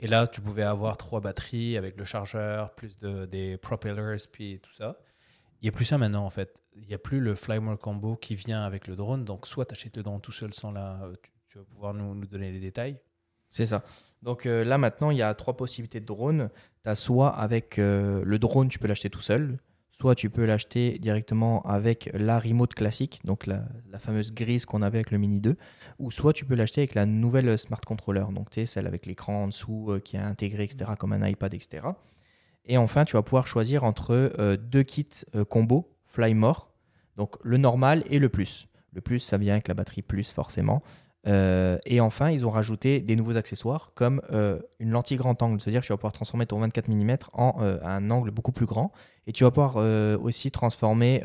[0.00, 4.60] Et là, tu pouvais avoir trois batteries avec le chargeur, plus de, des propellers, puis
[4.62, 4.96] tout ça.
[5.60, 6.62] Il n'y a plus ça maintenant, en fait.
[6.76, 9.24] Il n'y a plus le Fly More Combo qui vient avec le drone.
[9.24, 11.02] Donc, soit tu achètes le drone tout seul sans la.
[11.02, 11.14] euh,
[11.48, 12.98] Tu, vas pouvoir nous, nous donner les détails.
[13.50, 13.82] C'est ça.
[14.22, 16.50] Donc euh, là maintenant, il y a trois possibilités de drone.
[16.84, 19.58] Tu as soit avec euh, le drone, tu peux l'acheter tout seul,
[19.90, 23.64] soit tu peux l'acheter directement avec la remote classique, donc la,
[23.98, 25.56] fameuse grise qu'on avait avec le Mini 2,
[25.98, 29.06] ou soit tu peux l'acheter avec la nouvelle Smart Controller, donc tu sais, celle avec
[29.06, 31.88] l'écran en dessous qui est intégré, etc., comme un iPad, etc.
[32.68, 36.70] Et enfin, tu vas pouvoir choisir entre euh, deux kits euh, combo Fly More,
[37.16, 38.68] donc le normal et le plus.
[38.92, 40.82] Le plus, ça vient avec la batterie plus, forcément.
[41.26, 44.22] Euh, et enfin, ils ont rajouté des nouveaux accessoires comme
[44.78, 48.10] une lentille grand angle, c'est-à-dire que tu vas pouvoir transformer ton 24 mm en un
[48.10, 48.92] angle beaucoup plus grand.
[49.26, 49.76] Et tu vas pouvoir
[50.22, 51.22] aussi transformer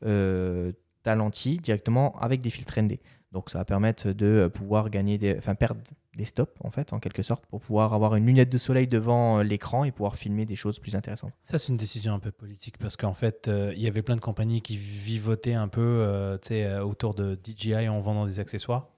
[0.00, 2.98] ta lentille directement avec des filtres ND.
[3.32, 5.80] Donc ça va permettre de pouvoir gagner des, enfin perdre
[6.16, 9.38] des stops en fait, en quelque sorte, pour pouvoir avoir une lunette de soleil devant
[9.38, 11.32] euh, l'écran et pouvoir filmer des choses plus intéressantes.
[11.44, 14.16] Ça, c'est une décision un peu politique parce qu'en fait, euh, il y avait plein
[14.16, 18.26] de compagnies qui vivotaient un peu euh, tu sais, euh, autour de DJI en vendant
[18.26, 18.88] des accessoires.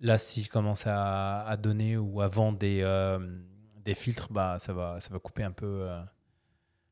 [0.00, 3.18] Là, s'ils commencent à, à donner ou à vendre des, euh,
[3.84, 5.88] des filtres, bah, ça, va, ça va couper un peu.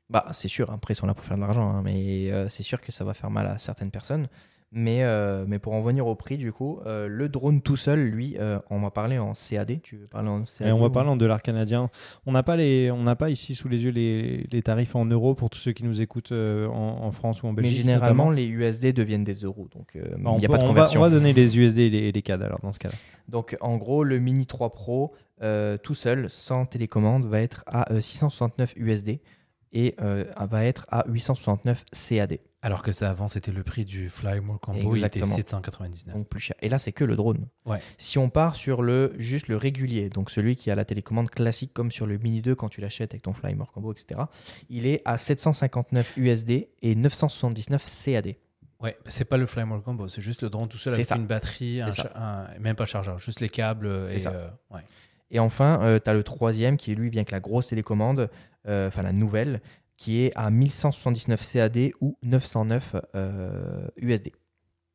[0.08, 2.80] Bah, c'est sûr, après, ils sont là pour faire de l'argent, hein, mais c'est sûr
[2.80, 4.28] que ça va faire mal à certaines personnes.
[4.74, 8.00] Mais, euh, mais pour en venir au prix, du coup, euh, le drone tout seul,
[8.08, 9.82] lui, euh, on va parler en CAD.
[9.82, 11.90] Tu veux parler en CAD Et on va ou- parler en dollars canadiens.
[12.24, 15.04] On n'a pas les, on n'a pas ici sous les yeux les, les tarifs en
[15.04, 16.72] euros pour tous ceux qui nous écoutent en,
[17.04, 17.82] en France ou en Mais Belgique.
[17.82, 18.30] généralement, notamment.
[18.30, 20.66] les USD deviennent des euros, donc il Bah, on n'y a peut- pas de on
[20.68, 21.00] va, conversion.
[21.00, 22.94] on va donner les USD et les, CAD alors dans ce cas-là.
[23.28, 25.12] Donc en gros, le Mini 3 Pro
[25.82, 29.20] tout seul, sans télécommande, va être à euh, 669 USD
[29.74, 32.38] et va être à 869 CAD.
[32.64, 35.34] Alors que ça, avant, c'était le prix du Fly More Combo, il était Exactement.
[35.36, 36.14] 799.
[36.14, 36.54] donc plus cher.
[36.62, 37.48] Et là, c'est que le drone.
[37.66, 37.80] Ouais.
[37.98, 41.72] Si on part sur le juste le régulier, donc celui qui a la télécommande classique
[41.74, 44.20] comme sur le Mini 2 quand tu l'achètes avec ton Fly More Combo, etc.,
[44.70, 48.34] il est à 759 USD et 979 CAD.
[48.80, 51.16] Ouais, c'est pas le Fly More Combo, c'est juste le drone tout seul avec ça.
[51.16, 54.06] une batterie, un un- même pas chargeur, juste les câbles.
[54.08, 54.30] C'est Et, ça.
[54.32, 54.80] euh, ouais.
[55.30, 58.28] Et enfin, tu as le troisième qui, lui, vient avec la grosse télécommande,
[58.68, 59.60] euh, enfin la nouvelle,
[60.02, 64.32] qui est à 1179 CAD ou 909 euh, USD.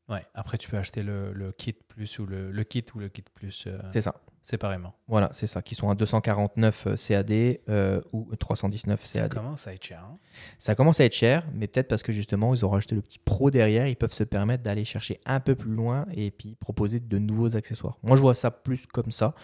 [0.09, 0.25] Ouais.
[0.33, 3.23] Après, tu peux acheter le, le kit plus ou le, le kit ou le kit
[3.33, 4.15] plus euh, C'est ça.
[4.41, 4.93] séparément.
[5.07, 7.31] Voilà, c'est ça, qui sont à 249 CAD
[7.69, 9.33] euh, ou 319 Ça CAD.
[9.33, 10.03] commence à être cher.
[10.05, 10.17] hein.
[10.59, 13.19] Ça commence à être cher, mais peut-être parce que justement, ils ont rajouté le petit
[13.19, 16.99] pro derrière, ils peuvent se permettre d'aller chercher un peu plus loin et puis proposer
[17.01, 17.97] de nouveaux accessoires.
[18.03, 19.35] Moi, je vois ça plus comme ça.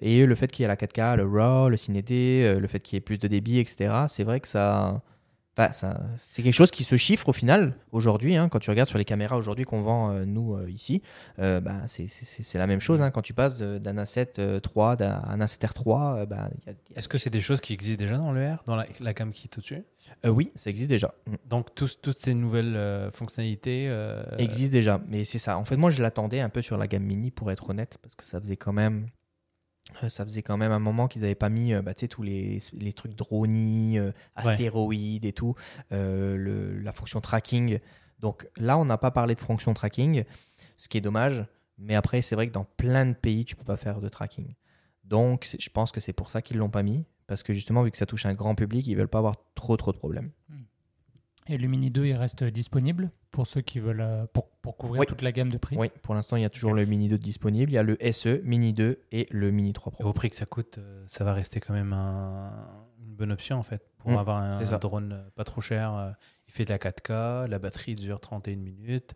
[0.00, 2.78] Et le fait qu'il y ait la 4K, le RAW, le CineD, euh, le fait
[2.80, 5.02] qu'il y ait plus de débit, etc., c'est vrai que ça.
[6.18, 8.36] C'est quelque chose qui se chiffre au final aujourd'hui.
[8.36, 11.02] hein, quand tu regardes sur les caméras aujourd'hui qu'on vend euh, nous euh, ici,
[11.38, 12.08] euh, bah, c'est,
[12.54, 13.02] la même chose.
[13.02, 13.10] hein.
[13.10, 17.08] quand tu passes d'un A7 euh, 3 d'un un A7 R3, euh, bah, a- Est-ce
[17.08, 19.50] que c'est des choses qui existent déjà dans le R, dans la, la cam kit
[19.56, 19.82] au-dessus?
[20.24, 21.12] Euh, oui, ça existe déjà.
[21.26, 21.34] Mm.
[21.48, 23.86] Donc, tous- toutes ces nouvelles fonctionnalités.
[23.88, 25.00] euh, existe déjà.
[25.06, 25.58] Mais c'est ça.
[25.58, 28.14] En fait, moi, je l'attendais un peu sur la gamme mini, pour être honnête, parce
[28.14, 29.06] que ça faisait quand même.
[30.02, 32.58] Euh, Ça faisait quand même un moment qu'ils n'avaient pas mis euh, bah, tous les,
[32.72, 34.12] les trucs droni, euh,
[34.52, 35.54] astéroïdes et tout,
[35.92, 37.78] euh, le- la fonction tracking.
[38.20, 40.24] Donc là, on n'a pas parlé de fonction tracking,
[40.78, 41.44] ce qui est dommage.
[41.78, 44.54] Mais après, c'est vrai que dans plein de pays, tu peux pas faire de tracking.
[45.04, 47.04] Donc, je pense que c'est pour ça qu'ils l'ont pas mis.
[47.26, 49.76] Parce que justement, vu que ça touche un grand public, ils veulent pas avoir trop
[49.76, 50.30] trop de problèmes.
[51.48, 55.00] Et le Mini 2, il reste disponible pour ceux qui veulent, euh, pour, pour couvrir
[55.00, 55.06] Oui.
[55.06, 55.76] toute la gamme de prix.
[55.76, 57.70] Oui, pour l'instant, il y a toujours le Mini 2 disponible.
[57.72, 60.08] Il y a le SE, Mini 2 et le Mini 3 Et Pro.
[60.10, 63.58] au prix que ça coûte, euh, ça va rester quand même un- une bonne option
[63.58, 63.82] en fait.
[63.98, 66.14] Pour Mm, avoir un, drone euh, pas trop cher.
[66.48, 69.14] il fait de la 4K, la batterie dure 31 minutes.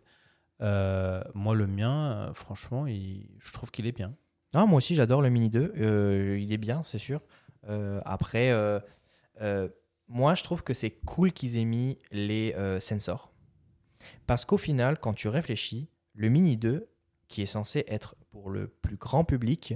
[0.61, 4.15] Euh, moi, le mien, franchement, il- je trouve qu'il est bien.
[4.53, 5.71] Ah, moi aussi, j'adore le Mini 2.
[5.77, 7.21] Euh, il est bien, c'est sûr.
[7.69, 8.79] Euh, après, euh,
[9.41, 9.69] euh,
[10.07, 13.33] moi, je trouve que c'est cool qu'ils aient mis les euh, sensors.
[14.25, 16.87] Parce qu'au final, quand tu réfléchis, le Mini 2,
[17.27, 19.75] qui est censé être pour le plus grand public,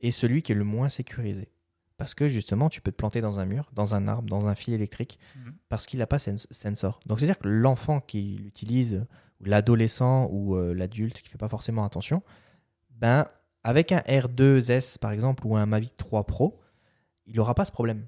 [0.00, 1.48] est celui qui est le moins sécurisé.
[1.96, 4.54] Parce que justement, tu peux te planter dans un mur, dans un arbre, dans un
[4.54, 5.54] fil électrique, Mhm.
[5.68, 7.00] parce qu'il n'a pas sens- sensor.
[7.06, 9.06] Donc, c'est-à-dire que l'enfant qui l'utilise,
[9.40, 12.22] ou l'adolescent ou euh, l'adulte qui ne fait pas forcément attention,
[12.90, 13.24] ben,
[13.64, 16.60] avec un R2S par exemple ou un Mavic 3 Pro,
[17.26, 18.06] il n'aura pas ce problème.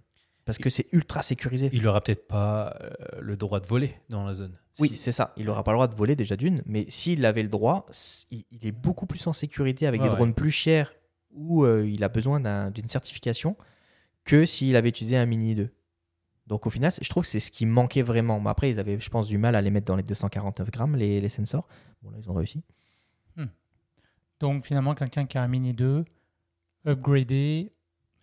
[0.49, 1.69] Parce que c'est ultra sécurisé.
[1.75, 4.57] Il aura peut-être pas euh, le droit de voler dans la zone.
[4.81, 5.35] Oui, Si- c'est ça.
[5.37, 7.85] Il n'aura pas le droit de voler déjà d'une, mais s'il avait le droit,
[8.31, 10.15] il, est beaucoup plus en sécurité avec des ouais.
[10.15, 10.95] drones plus chers
[11.33, 13.57] où euh, il a besoin d'un- d'une certification
[14.25, 15.69] que s'il avait utilisé un Mini 2.
[16.47, 18.41] Donc au final, je trouve que c'est ce qui manquait vraiment.
[18.41, 20.97] Mais après, ils avaient, je pense, du mal à les mettre dans les 249 grammes,
[20.97, 21.69] les, les sensors.
[22.03, 22.63] Bon, là, ils ont réussi.
[24.41, 26.05] Donc finalement, quelqu'un qui a un Mini 2,
[26.87, 27.73] upgradé,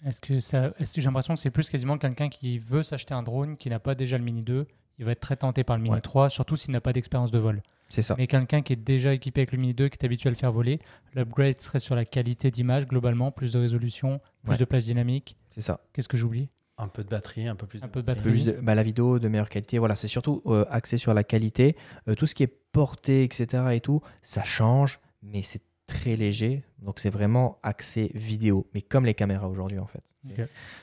[0.06, 0.72] est-ce que ça.
[0.80, 3.70] Est-ce que j'ai l'impression que c'est plus quasiment quelqu'un qui veut s'acheter un drone, qui
[3.70, 4.68] n'a pas déjà le Mini 2,
[5.00, 6.02] il va être très tenté par le Mini Ouais.
[6.02, 7.62] 3, surtout s'il n'a pas d'expérience de vol.
[7.90, 8.16] C'est ça.
[8.18, 10.38] Mais quelqu'un qui est déjà équipé avec le Mini 2, qui est habitué à le
[10.38, 10.80] faire voler,
[11.14, 14.58] l'upgrade serait sur la qualité d'image globalement, plus de résolution, plus Ouais.
[14.58, 15.38] de plage dynamique.
[15.52, 15.82] C'est ça.
[15.94, 16.50] Qu'est-ce que j'oublie?
[16.78, 18.30] Un peu de batterie, un peu plus Un peu de batterie.
[18.32, 18.44] batterie.
[18.44, 19.78] Plus de- bah, la vidéo de meilleure qualité.
[19.80, 21.78] Voilà, c'est surtout euh, axé sur la qualité.
[22.10, 23.64] Euh, tout ce qui est porté, etc.
[23.74, 26.64] et tout, ça change, mais c'est très léger.
[26.80, 30.04] Donc c'est vraiment axé vidéo, mais comme les caméras aujourd'hui en fait.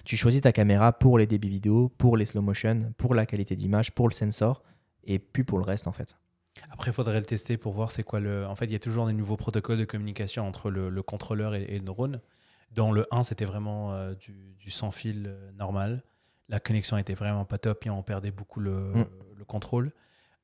[0.05, 3.57] Tu choisis ta caméra pour les débits vidéo, pour les slow motion, pour la qualité
[3.57, 4.63] d'image, pour le sensor,
[5.05, 6.17] et plus pour le reste en fait.
[6.71, 8.47] Après, il faudrait le tester pour voir c'est quoi le.
[8.47, 11.55] En fait, il y a toujours des nouveaux protocoles de communication entre le, le contrôleur
[11.55, 12.21] et, et le drone.
[12.71, 16.03] Dans le 1, c'était vraiment euh, du, du sans fil euh, normal.
[16.49, 19.07] La connexion était vraiment pas top et on perdait beaucoup le, Mm.
[19.39, 19.93] le contrôle.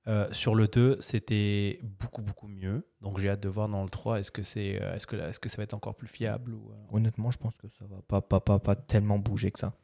[0.09, 2.87] Euh, sur le 2, c'était beaucoup, beaucoup mieux.
[3.03, 5.38] Donc, j'ai hâte de voir dans le 3, est-ce que, c'est, euh, est-ce que, est-ce
[5.38, 7.99] que ça va être encore plus fiable ou, euh, Honnêtement, je pense que ça va
[8.09, 9.75] pas, pas, pas, pas tellement bouger que ça.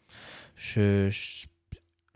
[0.57, 1.47] Je- je-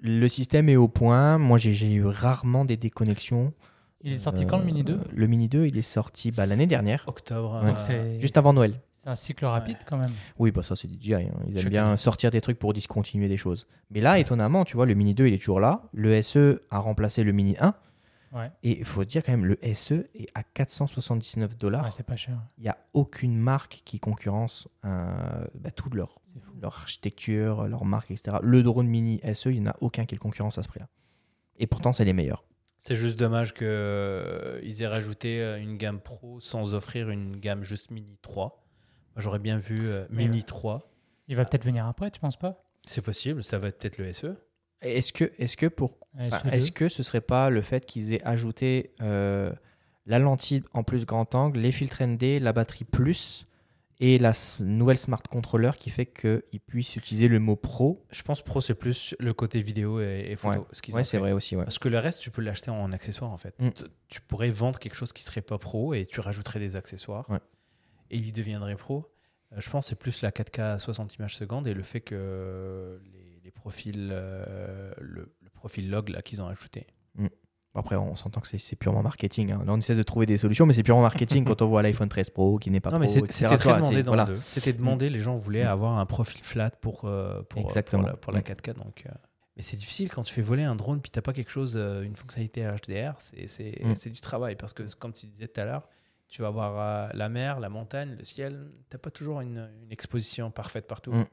[0.00, 1.38] Le système est au point.
[1.38, 3.52] Moi, j'ai j'ai eu rarement des déconnexions.
[4.00, 6.46] Il est sorti quand le Mini 2 Euh, Le Mini 2, il est sorti bah,
[6.46, 7.60] l'année dernière, Octobre.
[7.64, 7.70] Ouais.
[7.72, 8.80] euh, C'est juste avant Noël.
[8.94, 10.12] c'est un cycle rapide quand même.
[10.38, 11.14] Oui, bah ça c'est DJI.
[11.14, 11.22] hein.
[11.48, 13.66] Ils aiment Je bien sortir des trucs pour discontinuer des choses.
[13.90, 15.82] Mais là, étonnamment, tu vois, le Mini 2, il est toujours là.
[15.92, 17.74] Le SE a remplacé le Mini 1.
[18.32, 18.50] Ouais.
[18.62, 21.84] Et il faut dire quand même, le SE est à 479 dollars.
[21.84, 22.38] Ouais, c'est pas cher.
[22.58, 26.20] Il n'y a aucune marque qui concurrence euh, bah, toute leur,
[26.62, 28.38] architecture, leur marque, etc.
[28.42, 30.88] Le drone Mini SE, il n'y en a aucun qui le concurrence à ce prix-là.
[31.58, 32.44] Et pourtant, c'est les meilleurs.
[32.78, 37.90] C'est juste dommage qu'ils aient rajouté euh, une gamme pro sans offrir une gamme juste
[37.90, 38.64] Mini 3.
[39.14, 40.42] Moi, J'aurais bien vu euh, Mini ouais.
[40.42, 40.92] 3.
[41.26, 42.64] Il va peut-être venir après, tu penses pas?
[42.86, 44.12] C'est possible, ça va être peut-être le.
[44.12, 44.36] SE.
[44.82, 46.52] Est-ce que, est que pour Ouais, Enfin, SE2.
[46.52, 49.52] Est-ce que ce serait pas le fait qu'ils aient ajouté euh,
[50.06, 53.46] la lentille en plus grand angle, les filtres ND, la batterie plus
[54.00, 58.04] et la nouvelle smart controller qui fait qu'ils puissent utiliser le mot pro?
[58.10, 60.60] Je pense Pro, c'est plus le côté vidéo et, et photo.
[60.60, 60.64] Ouais.
[60.72, 61.56] ce qu'ils Ouais, c'est vrai aussi.
[61.56, 61.64] Ouais.
[61.64, 63.54] Parce que le reste, tu peux l'acheter en accessoire en fait.
[63.60, 63.70] Mm.
[64.08, 67.40] Tu- pourrais vendre quelque chose qui serait pas pro et tu rajouterais des accessoires Ouais.
[68.10, 69.10] et il deviendrait pro.
[69.52, 72.00] Euh, je pense que c'est plus la 4K à 60 images secondes et le fait
[72.00, 73.00] que
[73.68, 76.86] profils, euh, le, le profil log là qu'ils ont ajouté.
[77.74, 79.52] Après, on s'entend que c'est- purement marketing.
[79.52, 79.62] hein.
[79.64, 82.08] Là, on essaie de trouver des solutions, mais c'est purement marketing quand on voit l'iPhone
[82.08, 83.06] 13 Pro qui n'est pas non, pro.
[83.08, 84.24] c'était Tu très demandé dans voilà.
[84.24, 84.40] le 2.
[84.48, 85.68] C'était demandé, les gens voulaient Mm.
[85.68, 88.02] avoir un profil flat pour, euh, pour, Exactement.
[88.02, 88.42] pour la, pour la Mm.
[88.42, 88.72] 4K.
[88.74, 89.10] Donc, euh,
[89.56, 92.16] Mais c'est difficile quand tu fais voler un drone puis t'as pas quelque chose, une
[92.16, 93.94] fonctionnalité HDR, c'est Mm.
[94.12, 95.88] du travail parce que comme tu disais tout à l'heure,
[96.26, 100.50] tu vas voir la mer, la montagne, le ciel, t'as pas toujours une, une exposition
[100.50, 101.12] parfaite partout.
[101.12, 101.26] Mm.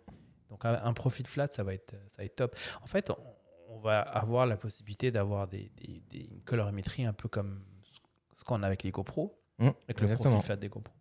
[0.50, 2.56] Donc un, un profil flat, ça va être, ça va être top.
[2.82, 3.18] En fait, on,
[3.70, 7.62] on va avoir la possibilité d'avoir des, des- des- une colorimétrie un peu comme
[8.36, 10.32] ce qu'on a avec les GoPro, Mm, avec le exactement.
[10.36, 10.94] profil flat des GoPro.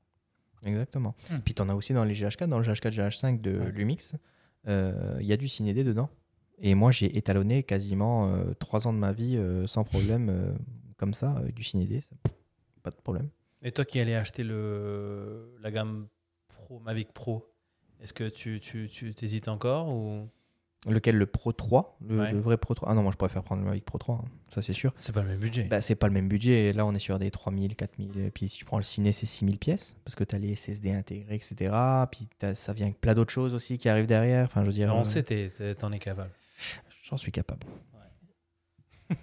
[0.62, 1.14] Exactement.
[1.30, 1.38] Hmm.
[1.40, 3.70] Puis tu en as aussi dans les GH4, dans le GH4, GH5 de Ouais.
[3.72, 4.14] Lumix,
[4.68, 6.08] euh, il y a du Ciné D dedans.
[6.58, 10.54] Et moi, j'ai étalonné quasiment euh, trois ans de ma vie euh, sans problème, euh,
[10.96, 12.00] comme ça, du Ciné D.
[12.00, 12.14] ça-
[12.82, 13.28] Pas de problème.
[13.60, 16.06] Et toi qui allais acheter le, la gamme
[16.48, 17.52] Pro, Mavic Pro,
[18.04, 20.28] est-ce que tu, tu, tu t'hésites encore ou?
[20.86, 22.32] Lequel Le Pro 3 le, Ouais.
[22.32, 24.28] le vrai Pro 3 Ah non, moi je préfère prendre le Mavic Pro 3, hein,
[24.54, 24.92] ça c'est sûr.
[24.98, 26.74] c'est pas le même budget Bah, c'est pas le même budget.
[26.74, 28.18] Là, on est sur des 3000, 4000.
[28.20, 30.54] Et puis si tu prends le Ciné, c'est 6000 pièces parce que tu as les
[30.54, 31.74] SSD intégrés, etc.
[32.12, 34.44] Puis ça vient avec plein d'autres choses aussi qui arrivent derrière.
[34.44, 34.88] Enfin, je veux dire.
[34.88, 36.30] Mais On euh, sait, t'es- t'es- t'en es capable.
[37.04, 37.66] J'en suis capable.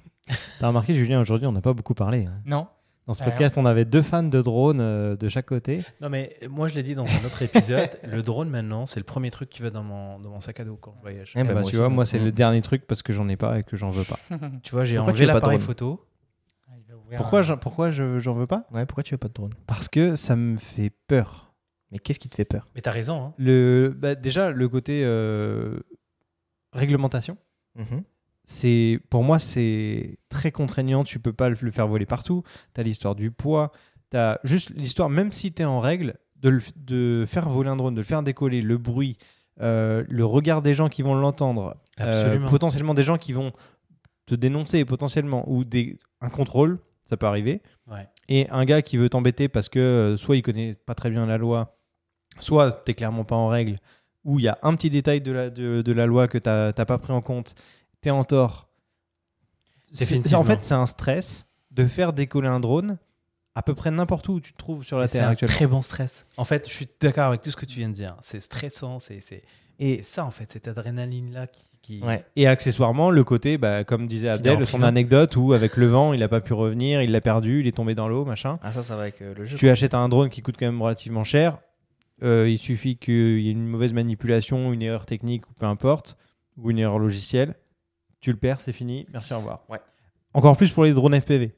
[0.60, 2.26] T'as remarqué, Julien, aujourd'hui, on n'a pas beaucoup parlé.
[2.26, 2.42] hein.
[2.46, 2.68] Non.
[3.08, 5.82] Dans ce podcast, on avait deux fans de drones euh, de chaque côté.
[6.02, 9.04] Non, mais moi je l'ai dit dans un autre épisode, le drone maintenant, c'est le
[9.06, 11.34] premier truc qui va dans mon, dans mon sac à dos quand je voyage.
[11.36, 11.76] Eh ben, moi tu aussi.
[11.78, 14.04] vois, moi, c'est le dernier truc parce que j'en ai pas et que j'en veux
[14.04, 14.20] pas.
[14.64, 16.06] Tu vois, j'ai Pourquoi tu enlevé veux pas de l'appareil drone photo.
[17.04, 19.34] Ouvrir Pourquoi, un- j'en- pourquoi je, j'en veux pas Ouais, pourquoi tu veux pas de
[19.34, 21.54] drone Parce que ça me fait peur.
[21.92, 23.34] Mais qu'est-ce qui te fait peur Mais t'as raison, hein.
[23.38, 25.80] Le, bah, déjà, le côté euh,
[26.74, 27.38] réglementation.
[27.76, 28.04] Mhm.
[28.52, 31.06] C'est pour moi c'est très contraignant.
[31.06, 32.44] Tu peux pas le faire voler partout.
[32.76, 33.72] Tu as l'histoire du poids.
[34.12, 37.70] Tu as juste l'histoire même si tu es en règle de, le de faire voler
[37.70, 39.18] un drone de le faire décoller le bruit
[39.62, 43.54] euh, le regard des gens qui vont l'entendre euh, potentiellement des gens qui vont
[44.26, 47.62] te dénoncer potentiellement ou des, un contrôle ça peut arriver.
[47.88, 48.08] Ouais.
[48.28, 51.26] et un gars qui veut t'embêter parce que euh, soit il connaît pas très bien
[51.26, 51.78] la loi
[52.40, 53.78] soit t'es clairement pas en règle
[54.24, 56.50] où il y a un petit détail de la, de, de la loi que tu
[56.50, 57.56] n'as pas pris en compte,
[58.02, 58.68] tu es en tort.
[59.94, 60.34] C'est-.
[60.36, 62.98] En fait, c'est un stress de faire décoller un drone
[63.56, 65.56] à peu près n'importe où tu te trouves sur la C'est Terre un actuellement.
[65.56, 66.26] très bon stress.
[66.38, 68.16] En fait, je suis d'accord avec tout ce que tu viens de dire.
[68.22, 69.44] C'est stressant, c'est c'est-
[69.80, 71.64] Et, c'est ça en fait, cette adrénaline-là qui.
[71.82, 72.24] qui- Ouais.
[72.36, 76.20] et accessoirement, le côté, bah, comme disait Abdel, son anecdote où avec le vent, il
[76.20, 78.60] n'a pas pu revenir, il l'a perdu, il est tombé dans l'eau, machin.
[78.62, 79.58] Ah, ça, ça va avec euh, le jeu.
[79.58, 81.58] Tu achètes un drone qui coûte quand même relativement cher.
[82.24, 86.18] euh, il suffit qu'il y ait une mauvaise manipulation, une erreur technique ou peu importe,
[86.56, 87.56] ou une erreur logicielle.
[88.22, 89.08] Tu le perds, c'est fini.
[89.12, 89.66] Merci, au revoir.
[89.68, 89.80] Ouais.
[90.34, 91.54] Encore plus pour les drones FPV.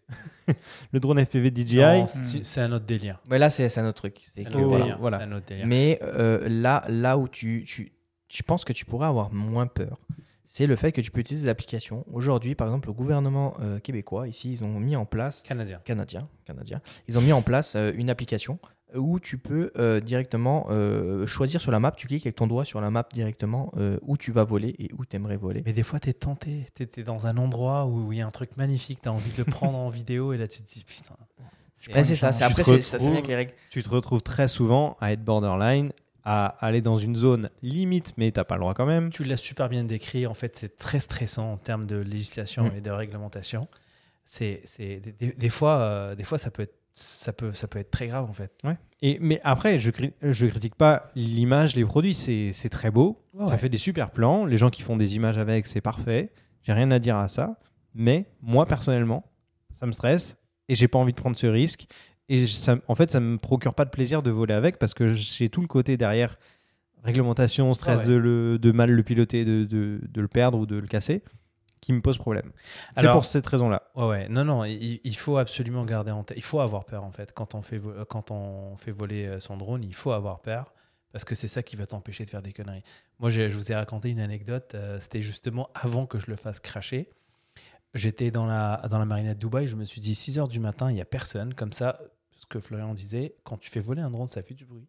[0.92, 1.78] le drone FPV DJI.
[1.78, 3.20] Non, c'est un autre délire.
[3.30, 4.22] Mais là, c'est un autre truc.
[4.34, 4.98] C'est un autre voilà, délire.
[5.00, 5.18] voilà.
[5.20, 5.68] C'est un autre délire.
[5.68, 7.92] Mais euh, là, là où tu, tu,
[8.30, 10.00] je pense que tu pourrais avoir moins peur,
[10.46, 12.06] c'est le fait que tu peux utiliser des applications.
[12.12, 15.80] Aujourd'hui, par exemple, le gouvernement euh, québécois, ici, ils ont mis en place, Canadien.
[15.84, 18.60] canadien, canadien, ils ont mis en place euh, une application
[18.96, 22.66] où tu peux euh, directement euh, choisir sur la map, tu cliques avec ton doigt
[22.66, 25.64] sur la map directement euh, où tu vas voler et où tu aimerais voler.
[25.66, 26.68] Mais des fois, t'es tenté.
[26.76, 29.38] T'es t'es dans un endroit où il y a un truc magnifique, t'as envie de
[29.38, 31.16] le prendre en vidéo et là, tu te dis putain.
[31.94, 33.52] Ouais, c'est ça, c'est Tu après, ça, c'est avec les règles.
[33.70, 35.92] Tu te retrouves très souvent à être borderline,
[36.24, 39.10] à aller dans une zone limite, mais t'as pas le droit quand même.
[39.10, 40.26] Tu l'as super bien décrit.
[40.26, 42.76] En fait, c'est très stressant en termes de législation Mm.
[42.78, 43.62] et de réglementation.
[44.26, 47.80] C'est des, des- des fois, euh, des fois, ça peut être ça peut ça peut
[47.80, 48.52] être très grave en fait.
[49.02, 49.90] Et, mais après, je,
[50.22, 53.20] je critique pas l'image, les produits, c'est très beau.
[53.34, 53.58] Ouais, ça ouais.
[53.58, 54.46] fait des super plans.
[54.46, 56.32] Les gens qui font des images avec, c'est parfait.
[56.62, 57.60] J'ai rien à dire à ça.
[57.96, 59.26] Mais moi, personnellement,
[59.72, 60.38] ça me stresse
[60.70, 61.86] et j'ai pas envie de prendre ce risque.
[62.30, 65.14] Et ça, en fait, ça me procure pas de plaisir de voler avec parce que
[65.14, 66.38] j'ai tout le côté derrière
[67.04, 68.08] réglementation, stress Ouais.
[68.08, 71.22] de, le, de mal le piloter, de, de, de le perdre ou de le casser
[71.84, 72.52] qui me pose problème.
[72.96, 73.84] C'est pour cette raison-là.
[73.96, 74.30] Ouais, ouais.
[74.30, 76.38] Non, non, il, il faut absolument garder en tête.
[76.38, 77.34] Il faut avoir peur, en fait.
[77.34, 80.74] Quand on fait, vo- quand on fait voler euh, son drone, il faut avoir peur
[81.12, 82.84] parce que c'est ça qui va t'empêcher de faire des conneries.
[83.20, 84.72] Moi, je vous ai raconté une anecdote.
[84.76, 87.10] euh, C'était justement avant que je le fasse cracher.
[87.94, 89.68] J'étais dans la, dans la marinette de Dubaï.
[89.68, 91.54] Je me suis dit, 6 heures du matin, il n'y a personne.
[91.54, 92.00] Comme ça,
[92.38, 94.88] ce que Florian disait, quand tu fais voler un drone, ça fait du bruit.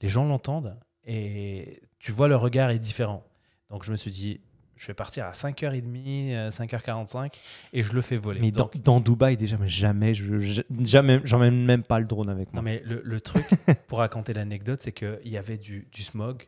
[0.00, 3.24] Les gens l'entendent et tu vois, le regard est différent.
[3.70, 4.40] Donc, je me suis dit,
[4.76, 7.32] je vais partir à 5h30, euh, 5h45
[7.72, 8.40] et je le fais voler.
[8.40, 12.06] Mais dans, Donc, dans Dubaï, déjà, mais jamais, je, je- jamais, j'emmène même pas le
[12.06, 12.60] drone avec moi.
[12.60, 13.44] Non, mais le, le truc,
[13.88, 16.46] pour raconter l'anecdote, c'est qu'il y avait du, du smog.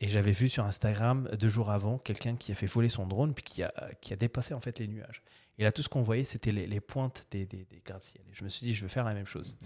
[0.00, 3.32] Et j'avais vu sur Instagram, deux jours avant, quelqu'un qui a fait voler son drone,
[3.32, 5.22] puis qui a, qui a dépassé en fait les nuages.
[5.58, 8.22] Et là, tout ce qu'on voyait, c'était les, les pointes des, des, des gratte-ciel.
[8.32, 9.56] Je me suis dit, je vais faire la même chose.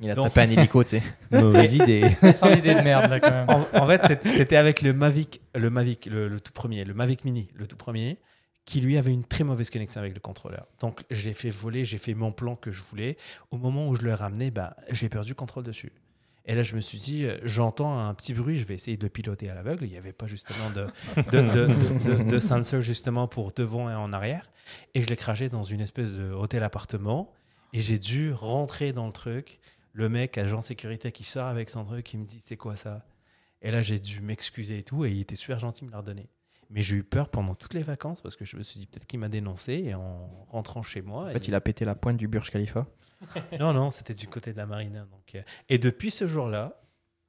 [0.00, 1.02] Il a Donc- tapé un hélico, tu sais.
[1.32, 2.16] Mauvaise idée.
[2.34, 3.50] Sans idée de merde, là, quand même.
[3.50, 7.24] En, en fait, c'était avec le Mavic, le Mavic, le, le tout premier, le Mavic
[7.24, 8.18] Mini, le tout premier,
[8.66, 10.66] qui lui avait une très mauvaise connexion avec le contrôleur.
[10.78, 13.16] Donc, j'ai fait voler, j'ai fait mon plan que je voulais.
[13.50, 15.90] Au moment où je le ramenais, bah, j'ai perdu le contrôle dessus.
[16.46, 19.06] Et là, je me suis dit, euh, j'entends un petit bruit, je vais essayer de
[19.08, 19.84] piloter à l'aveugle.
[19.84, 20.86] Il n'y avait pas justement de,
[21.30, 24.50] de, de, de, de- de sensor justement pour devant et en arrière.
[24.94, 27.32] Et je l'ai craché dans une espèce de hôtel appartement.
[27.72, 29.60] Et j'ai dû rentrer dans le truc.
[29.92, 33.04] Le mec, agent sécurité, qui sort avec son truc, il me dit, c'est quoi ça?
[33.60, 35.04] Et là, j'ai dû m'excuser et tout.
[35.04, 36.28] Et il était super gentil, il me l'a redonné.
[36.70, 39.06] Mais j'ai eu peur pendant toutes les vacances parce que je me suis dit peut-être
[39.06, 39.74] qu'il m'a dénoncé.
[39.84, 42.86] Et en rentrant chez moi, En fait, il a pété la pointe du Burj Khalifa.
[43.60, 45.00] non, non, c'était du côté de la marina.
[45.06, 46.78] Donc, euh, Et depuis ce jour-là,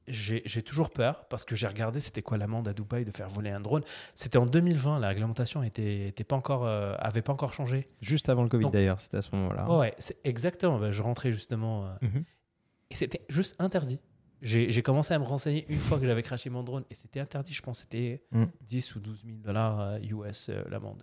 [0.08, 3.51] j'ai toujours peur parce que j'ai regardé c'était quoi l'amende à Dubaï de faire voler
[3.51, 3.84] un drone.
[4.15, 7.88] C'était en 2020, la réglementation était, était pas encore, euh, avait pas encore changé.
[8.01, 9.69] Juste avant le Covid, d'ailleurs, c'était à ce moment-là.
[9.69, 10.77] Ouais, ouais, exactement.
[10.77, 12.25] Ben, je rentrais justement euh, Mhm.
[12.91, 13.99] et c'était juste interdit.
[14.41, 17.53] J'ai commencé à me renseigner une fois que j'avais craché mon drone et c'était interdit.
[17.53, 18.43] Je pense que c'était Mm.
[18.60, 21.01] 10 ou 12 000 dollars US euh, l'amende.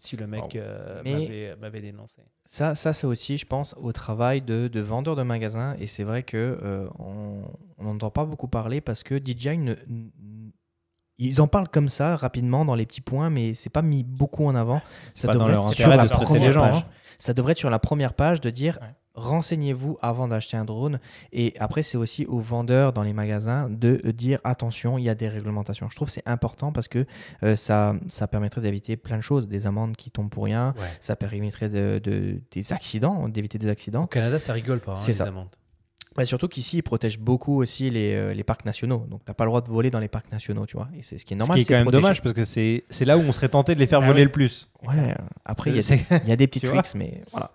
[0.00, 2.22] Si le mec euh, Mais- m'avait- m'avait dénoncé.
[2.44, 5.74] Ça, ça c'est aussi, je pense, au travail de, de vendeurs de magasins.
[5.80, 7.42] Et c'est vrai que euh, on
[7.78, 9.74] on n'entend pas beaucoup parler parce que DJI ne,
[11.18, 14.46] ils en parlent comme ça rapidement dans les petits points, mais c'est pas mis beaucoup
[14.46, 14.80] en avant.
[15.12, 16.60] C'est Ça pas dans devrait leur être sur la de première les gens.
[16.60, 16.76] page.
[16.76, 16.84] hein.
[17.18, 18.88] Ça devrait être sur la première page de dire Ouais.
[19.18, 21.00] Renseignez-vous avant d'acheter un drone.
[21.32, 25.14] Et après, c'est aussi aux vendeurs dans les magasins de dire attention, il y a
[25.14, 25.88] des réglementations.
[25.90, 27.06] Je trouve que c'est important parce que
[27.42, 30.74] euh, ça, ça permettrait d'éviter plein de choses, des amendes qui tombent pour rien.
[30.78, 30.88] Ouais.
[31.00, 34.04] Ça permettrait de, de- des accidents, d'éviter des accidents.
[34.04, 35.24] Au Canada, ça rigole pas, hein, les ça.
[35.24, 35.48] amendes.
[36.18, 39.06] Bah, surtout qu'ici, ils protègent beaucoup aussi les, euh, les parcs nationaux.
[39.08, 40.88] Donc, tu n'as pas le droit de voler dans les parcs nationaux, tu vois.
[40.98, 41.56] Et c'est ce qui est Ce normal.
[41.56, 43.80] qui est c'est quand même dommage parce que c'est là où on serait tenté de
[43.80, 44.24] les faire Ah voler oui.
[44.26, 44.68] le plus.
[44.86, 45.12] Ouais,
[45.44, 47.50] après, il y, a des- il y a des petits tricks, mais voilà.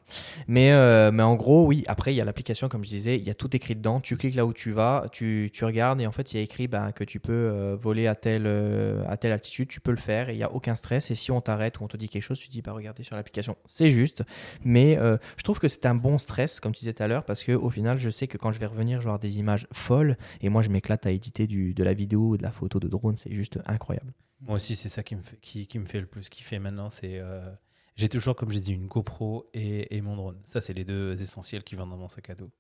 [0.47, 3.24] Mais, euh, mais en gros, oui, après, il y a l'application, comme je disais, il
[3.24, 4.01] y a tout écrit dedans.
[4.01, 6.43] Tu cliques là où tu vas, tu, tu regardes, et en fait, il y a
[6.43, 9.91] écrit ben, que tu peux euh, voler à telle, euh, à telle altitude, tu peux
[9.91, 11.11] le faire, et il n'y a aucun stress.
[11.11, 13.16] Et si on t'arrête ou on te dit quelque chose, tu dis, bah, regardez sur
[13.16, 14.24] l'application, c'est juste.
[14.66, 14.97] Mais
[15.38, 17.70] je trouve que c'est un bon stress, comme tu disais tout à l'heure, parce qu'au
[17.70, 20.49] final, je sais que quand je vais revenir, je vais avoir des images folles, et
[20.49, 23.18] moi, je m'éclate à éditer du, de la vidéo ou de la photo de drone,
[23.18, 24.14] c'est juste incroyable.
[24.41, 26.89] Moi aussi, c'est ça qui me fait, qui, qui me fait le plus kiffer maintenant.
[26.89, 27.49] C'est euh,
[27.95, 30.39] j'ai toujours, comme j'ai dit, une GoPro et, et mon drone.
[30.43, 32.51] Ça, c'est les deux essentiels qui vont dans mon sac à dos.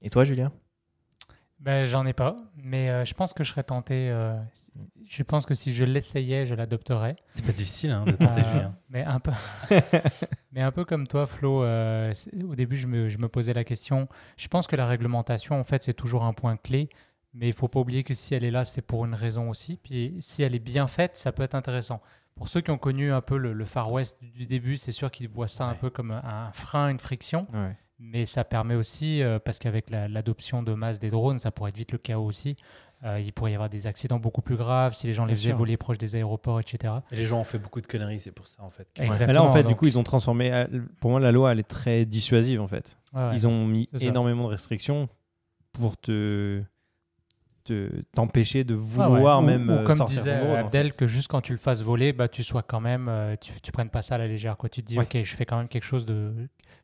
[0.00, 0.52] Et toi, Julien?
[1.58, 4.10] Ben, j'en ai pas, mais euh, je pense que je serais tenté.
[4.10, 4.36] euh,
[5.06, 7.16] je pense que si je l'essayais, je l'adopterais.
[7.30, 8.76] C'est pas difficile hein, de tenter, Julien.
[8.90, 9.32] mais un peu,
[10.56, 11.62] mais un peu comme toi, Flo.
[11.62, 12.12] euh,
[12.48, 14.08] au début, je me, je me posais la question.
[14.36, 16.88] Je pense que la réglementation, en fait, c'est toujours un point clé.
[17.34, 19.76] Mais il faut pas oublier que si elle est là, c'est pour une raison aussi.
[19.76, 22.00] Puis si elle est bien faite, ça peut être intéressant.
[22.34, 25.10] Pour ceux qui ont connu un peu le, le Far West du début, c'est sûr
[25.10, 27.46] qu'ils voient ça un peu comme un, frein, une friction.
[27.52, 27.76] Ouais.
[27.98, 31.70] Mais ça permet aussi, euh, parce qu'avec la- l'adoption de masse des drones, ça pourrait
[31.70, 32.56] être vite le chaos aussi.
[33.04, 35.50] Euh, il pourrait y avoir des accidents beaucoup plus graves si les gens les faisaient
[35.50, 35.56] sûr.
[35.58, 36.94] voler proche des aéroports, etc.
[37.12, 38.88] Et les gens ont fait beaucoup de conneries, c'est pour ça, en fait.
[38.96, 39.26] Exactement.
[39.26, 40.50] Mais là, en fait, du coup, ils ont transformé.
[40.52, 40.66] euh,
[41.00, 42.96] Pour moi, la loi, elle est très dissuasive, en fait.
[43.12, 43.30] ouais, ouais.
[43.34, 45.08] Ils ont mis énormément de restrictions
[45.72, 46.62] pour te
[47.64, 49.16] te- t'empêcher de Ah ouais.
[49.16, 50.96] vouloir Ou- même ou euh, comme sortir disait drone, en Abdel, fait.
[50.98, 53.90] que juste quand tu le fasses voler, bah, tu sois quand même, tu, tu prennes
[53.90, 54.56] pas ça à la légère.
[54.56, 54.68] Quoi.
[54.68, 55.04] Tu te dis, Ouais.
[55.04, 56.32] ok, je fais quand même quelque chose de.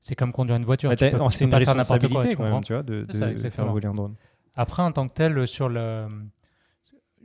[0.01, 0.91] C'est comme conduire une voiture.
[0.91, 2.73] Bah, tu peux, peux une pas faire n'importe quoi, responsabilité tu quand comprends même, tu
[2.73, 4.17] vois, de, ça, faire voler un drone.
[4.55, 6.07] Après, en tant que tel, sur le.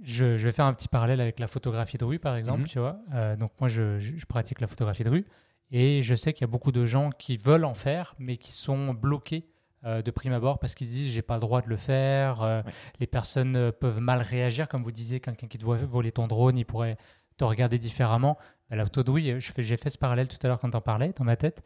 [0.04, 2.62] Je, je vais faire un petit parallèle avec la photographie de rue, par exemple.
[2.62, 2.68] Mhm.
[2.68, 5.26] Tu vois Euh, donc, moi, je, pratique la photographie de rue.
[5.72, 8.54] Et je sais qu'il y a beaucoup de gens qui veulent en faire, mais qui
[8.54, 9.48] sont bloqués
[9.86, 12.42] euh, de prime abord parce qu'ils se disent j'ai pas le droit de le faire.
[12.42, 12.72] euh, Ouais.
[13.00, 14.68] Les personnes euh, peuvent mal réagir.
[14.70, 16.98] Comme vous disiez, quelqu'un qui te voit voler ton drone, il pourrait
[17.38, 18.38] te regarder différemment.
[18.70, 21.12] Bah, la photo de rue, j'ai fait ce parallèle tout à l'heure quand t'en parlais
[21.18, 21.64] dans ma tête.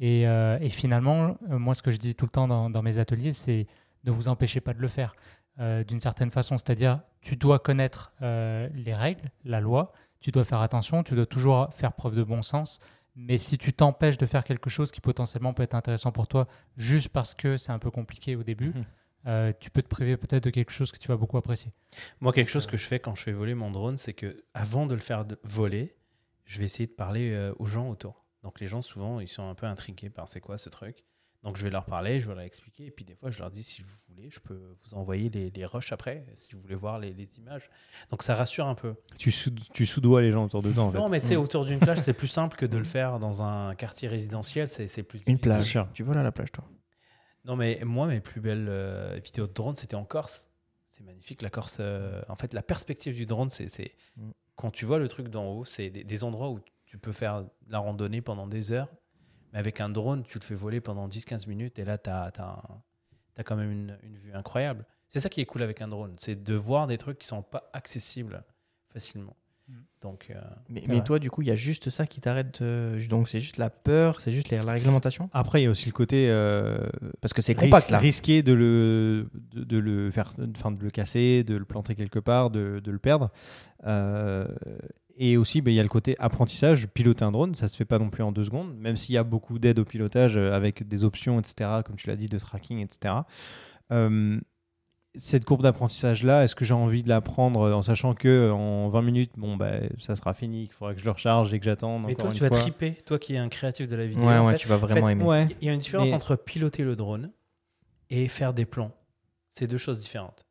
[0.00, 2.82] Et, euh, et finalement, euh, moi, ce que je dis tout le temps dans, dans
[2.82, 3.66] mes ateliers, c'est
[4.04, 5.14] ne vous empêchez pas de le faire
[5.60, 6.58] euh, d'une certaine façon.
[6.58, 11.26] C'est-à-dire, tu dois connaître euh, les règles, la loi, tu dois faire attention, tu dois
[11.26, 12.80] toujours faire preuve de bon sens.
[13.16, 16.48] Mais si tu t'empêches de faire quelque chose qui potentiellement peut être intéressant pour toi,
[16.76, 18.84] juste parce que c'est un peu compliqué au début, Mhm.
[19.26, 21.70] euh, tu peux te priver peut-être de quelque chose que tu vas beaucoup apprécier.
[22.20, 24.86] Moi, quelque chose que je fais quand je fais voler mon drone, c'est que avant
[24.86, 25.92] de le faire voler,
[26.44, 28.24] je vais essayer de parler aux gens autour.
[28.42, 31.04] Donc les gens, souvent, ils sont un peu intrigués par c'est quoi ce truc.
[31.44, 32.86] Donc je vais leur parler, je vais leur expliquer.
[32.86, 35.50] Et puis des fois, je leur dis, si vous voulez, je peux vous envoyer les,
[35.50, 37.70] les rushs après, si vous voulez voir les, les images.
[38.10, 38.94] Donc ça rassure un peu.
[39.18, 40.96] Tu, sous, tu soudoies les gens autour de toi, en fait.
[40.98, 41.40] Non, mais tu sais, Mm.
[41.40, 44.68] autour d'une plage, c'est plus simple que de le faire dans un quartier résidentiel.
[44.68, 45.40] C'est c'est plus Une difficile.
[45.42, 45.62] plage.
[45.64, 45.88] sûr.
[45.92, 46.64] Tu voles à la plage, toi
[47.44, 50.50] Non, mais moi, mes plus belles euh, vidéos de drone, c'était en Corse.
[50.86, 51.76] C'est magnifique, la Corse.
[51.80, 54.30] euh, en fait, la perspective du drone, c'est c'est- Mm.
[54.56, 57.42] quand tu vois le truc d'en haut, c'est des, des endroits où tu peux faire
[57.42, 58.88] de la randonnée pendant des heures.
[59.54, 62.32] Mais avec un drone, tu le fais voler pendant 10-15 minutes et là, tu as,
[63.44, 64.84] quand même une, une vue incroyable.
[65.08, 67.42] C'est ça qui est cool avec un drone, c'est de voir des trucs qui sont
[67.42, 68.42] pas accessibles
[68.92, 69.36] facilement.
[69.68, 69.74] Mm.
[70.02, 72.62] Donc, euh, Mais, mais toi, du coup, il y a juste ça qui t'arrête.
[73.08, 75.30] Donc, c'est juste la peur, c'est juste la, la réglementation?
[75.32, 76.76] Après, il y a aussi le côté euh,
[77.22, 77.98] Parce que c'est ris- compact, là.
[77.98, 82.18] risqué de le, de, de le faire, enfin de le casser, de le planter quelque
[82.18, 83.30] part, de, de le perdre.
[85.14, 86.86] Euh, et aussi, ben, il y a le côté apprentissage.
[86.88, 89.18] Piloter un drone, ça se fait pas non plus en deux secondes, même s'il y
[89.18, 92.38] a beaucoup d'aide au pilotage euh, avec des options, etc., comme tu l'as dit, de
[92.38, 93.14] tracking, etc.
[93.92, 94.40] Euh,
[95.16, 98.52] cette courbe d'apprentissage là, est-ce que j'ai envie de la prendre en sachant que euh,
[98.52, 101.58] en 20 minutes, bon, ben, ça sera fini, qu'il faudra que je le recharge et
[101.60, 102.58] que j'attende mais toi, une tu vas fois.
[102.58, 104.24] triper, toi qui es un créatif de la vidéo.
[104.24, 105.24] Ouais, en ouais, fait, tu vas vraiment fait, aimer.
[105.24, 105.48] Ouais.
[105.60, 107.30] Il y a une différence Mais- entre piloter le drone
[108.10, 108.90] et faire des plans.
[109.50, 110.44] C'est deux choses différentes.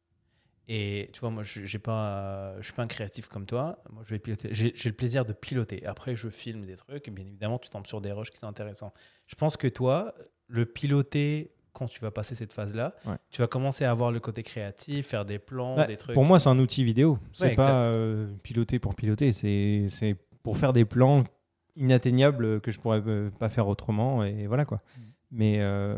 [0.69, 3.79] Et tu vois, moi, je j'ai pas, je suis pas un créatif comme toi.
[3.91, 4.49] Moi, je vais piloter.
[4.51, 5.85] J'ai le plaisir de piloter.
[5.85, 7.07] Après, je filme des trucs.
[7.07, 8.93] Et bien évidemment, tu tombes sur des rushs qui sont intéressants.
[9.27, 10.13] Je pense que toi,
[10.47, 13.15] le piloter quand tu vas passer cette phase-là, Ouais.
[13.31, 16.13] tu vas commencer à avoir le côté créatif, faire des plans, Bah, des trucs.
[16.13, 17.17] Pour moi, c'est un outil vidéo.
[17.33, 19.31] C'est Ouais, pas euh, piloter pour piloter.
[19.33, 21.23] C'est pour faire des plans
[21.75, 24.23] inatteignables que je pourrais euh, pas faire autrement.
[24.23, 24.77] Et voilà quoi.
[24.77, 25.01] Mm.
[25.31, 25.97] Mais euh,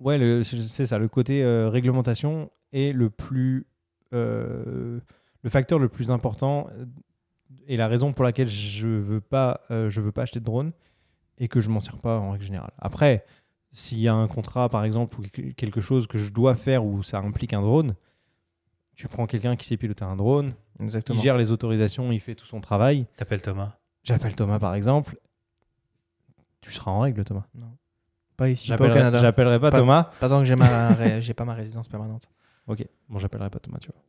[0.00, 0.98] ouais, c'est ça.
[0.98, 3.66] Le côté euh, réglementation est le plus
[4.12, 5.00] euh,
[5.42, 6.84] le facteur le plus important euh,
[7.66, 10.72] et la raison pour laquelle je veux pas euh, je veux pas acheter de drone
[11.38, 12.72] et que je m'en sers pas en règle générale.
[12.78, 13.24] Après,
[13.72, 15.24] s'il y a un contrat par exemple ou
[15.56, 17.94] quelque chose que je dois faire où ça implique un drone,
[18.94, 21.18] tu prends quelqu'un qui sait piloter un drone, Exactement.
[21.18, 23.06] il gère les autorisations, il fait tout son travail.
[23.16, 23.76] T'appelles Thomas.
[24.04, 25.16] J'appelle Thomas par exemple.
[26.60, 27.44] Tu seras en règle Thomas.
[28.36, 29.18] Pas ici, pas au J'appellerai Canada.
[29.18, 30.10] j'appellerai pas, Pas- Thomas.
[30.20, 32.28] Pas tant que j'ai ma ré- j'ai pas ma résidence permanente.
[32.68, 34.00] Ok, bon, j'appellerai pas Thomas, tu vois.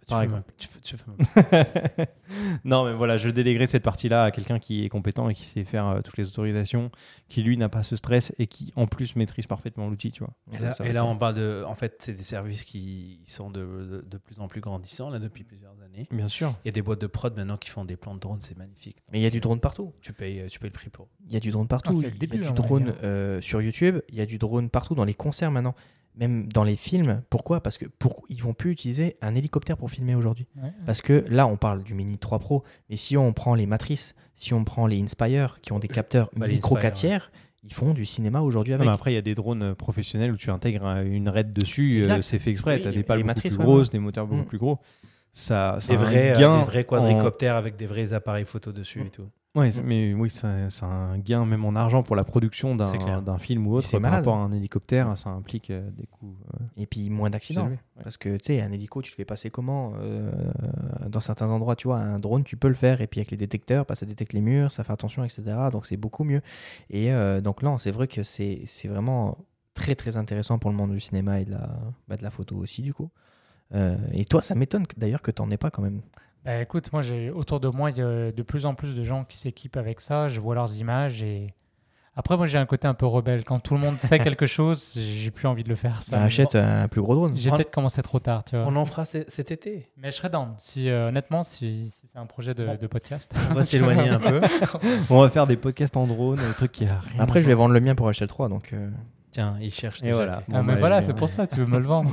[0.00, 0.52] Tu Par peux exemple.
[0.58, 2.10] tu peux- tu peux m'app-
[2.64, 5.64] non, mais voilà, je déléguerai cette partie-là à quelqu'un qui est compétent et qui sait
[5.64, 6.90] faire euh, toutes les autorisations,
[7.28, 10.34] qui lui n'a pas ce stress et qui en plus maîtrise parfaitement l'outil, tu vois.
[10.52, 11.64] Et là, et là, on parle de.
[11.66, 15.18] En fait, c'est des services qui sont de, de, de plus en plus grandissants là
[15.18, 16.06] depuis plusieurs années.
[16.12, 16.54] Bien sûr.
[16.64, 18.56] Il y a des boîtes de prod maintenant qui font des plans de drone, c'est
[18.56, 18.98] magnifique.
[19.10, 19.92] Mais il y a du drone partout.
[20.00, 21.08] Tu payes, tu payes le prix pour.
[21.26, 21.92] Il y a du drone partout.
[21.92, 23.98] Ah, c'est le il y a du hein, drone euh, sur YouTube.
[24.10, 25.74] Il y a du drone partout dans les concerts maintenant.
[26.16, 27.22] Même dans les films.
[27.30, 27.62] Pourquoi?
[27.62, 30.46] Parce que pour, ils vont plus utiliser un hélicoptère pour filmer aujourd'hui.
[30.62, 30.70] Ouais.
[30.84, 32.64] Parce que là, on parle du Mini 3 Pro.
[32.90, 36.28] Mais si on prend les Matrices, si on prend les Inspire, qui ont des capteurs
[36.36, 37.32] Bah, les micro Inspire, 4 tiers,
[37.64, 38.88] ils font du cinéma aujourd'hui Non, avec.
[38.88, 42.04] mais après, il y a des drones euh, professionnels où tu intègres une raide dessus,
[42.04, 42.74] euh, c'est fait exprès.
[42.76, 44.46] Oui, tu as des les pales beaucoup matrices, plus ouais, grosses, des moteurs beaucoup Mm.
[44.46, 44.78] plus gros.
[45.32, 49.00] Ça, ça Des vrais, euh, des vrais en- quadricoptères avec des vrais appareils photo dessus
[49.00, 49.28] et tout.
[49.54, 50.46] Ouais, c'est- mais oui, c'est
[50.82, 54.20] un gain même en argent pour la production d'un film ou autre c'est par malade.
[54.20, 55.16] rapport à un hélicoptère.
[55.18, 56.34] Ça implique euh, des coûts.
[56.54, 57.66] euh, Et puis moins d'accidents.
[57.68, 57.78] Ouais.
[58.02, 60.32] Parce que tu sais, un hélico, tu le fais passer comment Euh,
[61.08, 63.02] Dans certains endroits, tu vois, un drone, tu peux le faire.
[63.02, 65.42] Et puis avec les détecteurs, bah, ça détecte les murs, ça fait attention, etc.
[65.70, 66.40] Donc c'est beaucoup mieux.
[66.88, 69.36] Et euh, donc non, c'est vrai que c'est vraiment
[69.74, 71.68] très très intéressant pour le monde du cinéma et de la,
[72.08, 73.10] bah, de la photo aussi, du coup.
[73.74, 76.00] Euh, et toi, ça m'étonne d'ailleurs que tu n'en aies pas quand même.
[76.44, 79.04] Bah, écoute, moi, j'ai autour de moi, il y a de plus en plus de
[79.04, 80.28] gens qui s'équipent avec ça.
[80.28, 81.46] Je vois leurs images et
[82.14, 83.44] après, moi, j'ai un côté un peu rebelle.
[83.44, 86.02] Quand tout le monde fait quelque chose, j'ai plus envie de le faire.
[86.02, 87.36] Ça Bah, achète un plus gros drone.
[87.36, 88.66] J'ai peut-être commencé trop tard, tu vois.
[88.66, 89.88] On en fera cet été.
[89.96, 90.54] Mais je serais down.
[90.58, 92.76] Si, euh, honnêtement, si, si c'est un projet de, Bon.
[92.78, 93.32] de podcast.
[93.50, 94.40] On va s'éloigner un peu.
[95.10, 97.20] On va faire des podcasts en drone, des trucs qui a rien.
[97.20, 98.48] Après, je vais vendre le mien pour acheter le 3.
[98.48, 98.90] Donc, euh,
[99.30, 100.16] Tiens, il cherche Et déjà.
[100.16, 100.42] voilà.
[100.52, 102.10] Ah, mais bah, voilà, c'est pour ça, tu veux me le vendre.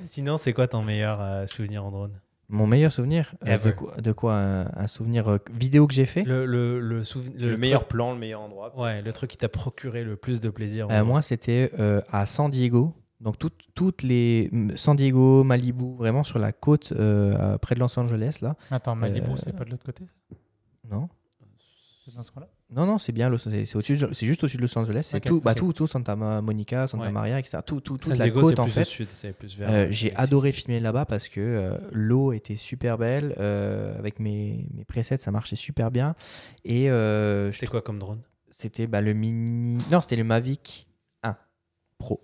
[0.00, 2.12] Sinon, c'est quoi ton meilleur euh, souvenir en drone?
[2.50, 6.04] Mon meilleur souvenir euh, de quoi, de quoi un, un souvenir euh, vidéo que j'ai
[6.06, 8.78] fait Le, le, le, souven- Le, truc- meilleur plan, le meilleur endroit.
[8.78, 10.88] Ouais, le truc qui t'a procuré le plus de plaisir.
[10.90, 12.94] Euh, moi, c'était euh, à San Diego.
[13.20, 14.50] Donc, toutes- toutes les.
[14.76, 18.56] San Diego, Malibu, vraiment sur la côte euh, près de Los Angeles, là.
[18.70, 20.36] Attends, Malibu, Euh, c'est pas de l'autre côté ça?
[20.90, 21.08] Non
[22.06, 22.48] C'est dans ce coin-là?
[22.72, 23.28] Non, non, c'est bien.
[23.28, 23.64] Los- C'est
[24.26, 25.08] juste au-dessus de Los Angeles.
[25.10, 27.10] C'est tout, bah, tout, tout, Santa Monica, Santa Ouais.
[27.10, 27.58] Maria, etc.
[27.66, 28.80] Tout, tout, toute San la côte, c'est en plus fait.
[28.82, 29.68] au sud, c'est plus vers.
[29.70, 33.34] Euh, j'ai adoré filmer là-bas parce que euh, l'eau était super belle.
[33.40, 36.14] euh, avec mes, mes presets, ça marchait super bien.
[36.64, 36.88] Et
[37.50, 38.20] C'était quoi comme drone?
[38.50, 39.82] C'était bah, le mini.
[39.90, 40.86] Non, c'était le Mavic
[41.24, 41.36] 1
[41.98, 42.20] Pro.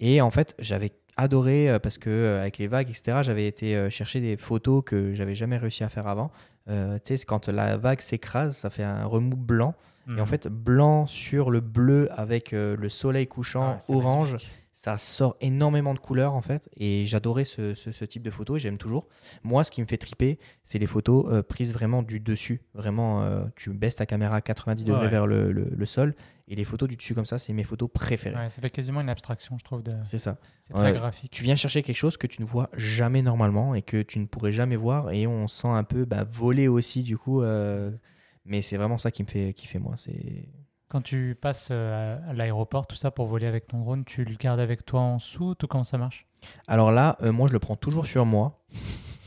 [0.00, 4.36] Et en fait, j'avais adoré parce que avec les vagues, etc., j'avais été chercher des
[4.36, 6.30] photos que j'avais jamais réussi à faire avant.
[6.68, 9.74] Euh, tu sais, quand la vague s'écrase, ça fait un remous blanc.
[10.08, 10.26] Et en Mhm.
[10.26, 14.54] fait, blanc sur le bleu avec euh, le soleil Ah couchant c'est orange, magnifique.
[14.80, 16.68] Ça sort énormément de couleurs en fait.
[16.76, 19.08] Et j'adorais ce, ce- ce type de photos et j'aime toujours.
[19.42, 22.60] Moi, ce qui me fait triper, c'est les photos euh, prises vraiment du dessus.
[22.74, 25.08] Vraiment, euh, tu baisses ta caméra à 90 degrés Ouais.
[25.08, 26.14] vers le, le- le sol.
[26.46, 28.36] Et les photos du dessus comme ça, c'est mes photos préférées.
[28.36, 29.82] Ouais, ça fait quasiment une abstraction, je trouve.
[29.82, 29.90] De...
[30.04, 30.38] C'est ça.
[30.60, 31.32] C'est très graphique.
[31.32, 34.26] Tu viens chercher quelque chose que tu ne vois jamais normalement et que tu ne
[34.26, 35.10] pourrais jamais voir.
[35.10, 37.42] Et on sent un peu bah, voler aussi du coup.
[37.42, 37.90] euh,
[38.44, 39.94] mais c'est vraiment ça qui me fait kiffer moi.
[39.96, 40.48] C'est
[40.88, 44.34] Quand tu passes euh, à l'aéroport, tout ça pour voler avec ton drone, tu le
[44.36, 46.26] gardes avec toi en soute ou comment ça marche?
[46.66, 48.58] Alors là, euh, moi je le prends toujours sur moi.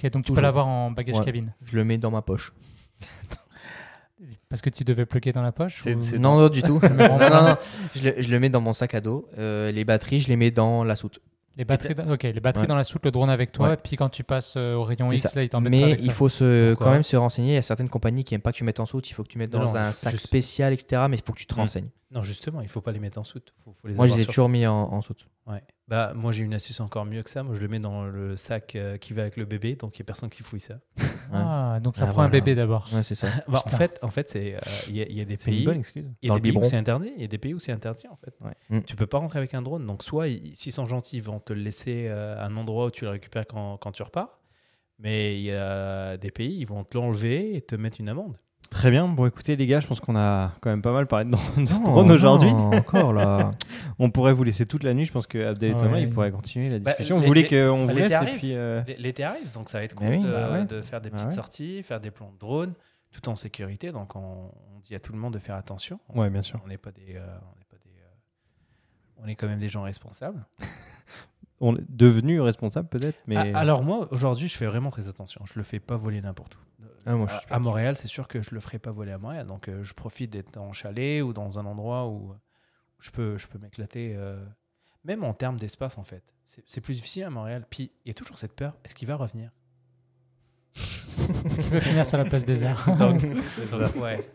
[0.04, 0.36] Ok, Donc tu Toujours.
[0.38, 1.26] peux l'avoir en bagage Ouais.
[1.26, 1.54] cabine.
[1.62, 2.54] Je le mets dans ma poche.
[4.50, 6.80] Parce que tu devais plugger dans la poche C'est- ou- c'est- Non, non, du tout.
[6.98, 7.58] non, non, non.
[7.96, 9.28] Je, le, je le mets dans mon sac à dos.
[9.38, 11.20] Euh, les batteries, je les mets dans la soute.
[11.58, 12.68] Les batteries, dans- ok, les batteries Ouais.
[12.68, 13.74] dans la soute, le drone avec toi, Ouais.
[13.74, 15.32] et puis quand tu passes euh, au rayon X, ça.
[15.36, 16.14] là, il t'embête Mais avec il ça.
[16.14, 17.52] faut se, Pourquoi quand même se renseigner.
[17.52, 19.10] Il y a certaines compagnies qui n'aiment pas que tu mettes en soute.
[19.10, 21.04] Il faut que tu mettes dans non, un sac spécial, etc.
[21.10, 21.58] Mais il faut que tu te Mm.
[21.60, 21.90] renseignes.
[22.12, 23.54] Non, justement, il faut pas les mettre en soute.
[23.64, 25.28] Faut, faut les Moi, je les ai toujours mis en, en soute.
[25.48, 25.64] Ouais.
[25.88, 27.42] Bah, moi, j'ai une astuce encore mieux que ça.
[27.44, 30.02] Moi, je le mets dans le sac euh, qui va avec le bébé, donc il
[30.02, 30.76] n'y a personne qui fouille ça.
[31.34, 32.42] Ah, donc ça Ah, prend un voilà.
[32.42, 32.90] bébé d'abord.
[32.94, 33.28] Ouais, c'est ça.
[33.48, 33.78] Bah, en Putain.
[33.78, 34.60] fait, en fait, c'est euh,
[34.90, 35.66] il y, a- il y a des C'est une pays.
[35.66, 36.14] bonne excuse.
[36.22, 36.70] Il y Dans le pays où biberon.
[36.70, 38.36] c'est interdit, il y a des pays où c'est interdit en fait.
[38.42, 38.52] Ouais.
[38.70, 38.82] Mm.
[38.84, 41.40] Tu peux pas rentrer avec un drone, donc soit ils- s'ils sont gentils, ils vont
[41.40, 44.42] te le laisser euh, à un endroit où tu le récupères quand, quand tu repars,
[45.00, 48.36] mais il y a des pays, ils vont te l'enlever et te mettre une amende.
[48.72, 49.08] Très bien.
[49.08, 51.38] Bon, écoutez, les gars, je pense qu'on a quand même pas mal parlé de, Non,
[51.84, 52.50] drone aujourd'hui.
[52.50, 53.52] encore là.
[54.00, 55.06] On pourrait vous laisser toute la nuit.
[55.06, 56.04] Je pense que Abdel et Thomas, Ouais.
[56.04, 57.20] ils pourraient continuer la Bah, discussion.
[57.20, 58.56] vous voulez qu'on bah, vous laisse et puis.
[58.56, 60.66] euh, L'été arrive, donc ça va être cool oui, de, bah ouais.
[60.66, 61.36] de faire des Bah petites ouais.
[61.36, 62.74] sorties, faire des plans de drone,
[63.12, 63.92] tout en sécurité.
[63.92, 66.00] Donc on, on dit à tout le monde de faire attention.
[66.16, 66.60] Ouais, bien sûr.
[66.64, 67.20] On n'est pas des, euh,
[67.54, 70.44] on n'est pas des, euh, on est quand même des gens responsables.
[71.64, 73.36] On est devenu responsable peut-être, mais.
[73.54, 75.44] Ah, alors moi, aujourd'hui, je fais vraiment très attention.
[75.46, 76.60] Je le fais pas voler n'importe où.
[77.06, 79.12] Ah, moi, je suis à, à Montréal, c'est sûr que je le ferai pas voler
[79.12, 79.48] à Montréal.
[79.48, 82.34] Donc euh, je profite d'être en chalet ou dans un endroit où
[83.00, 84.14] je peux, je peux m'éclater.
[84.16, 84.44] euh,
[85.04, 86.34] même en termes d'espace, en fait.
[86.46, 87.66] C'est c'est plus difficile à Montréal.
[87.70, 88.76] Puis il y a toujours cette peur.
[88.86, 89.50] Est-ce qu'il va revenir?
[90.74, 92.96] Tu veux finir sur la place des arts?
[92.98, 94.20] Donc, donc, ouais.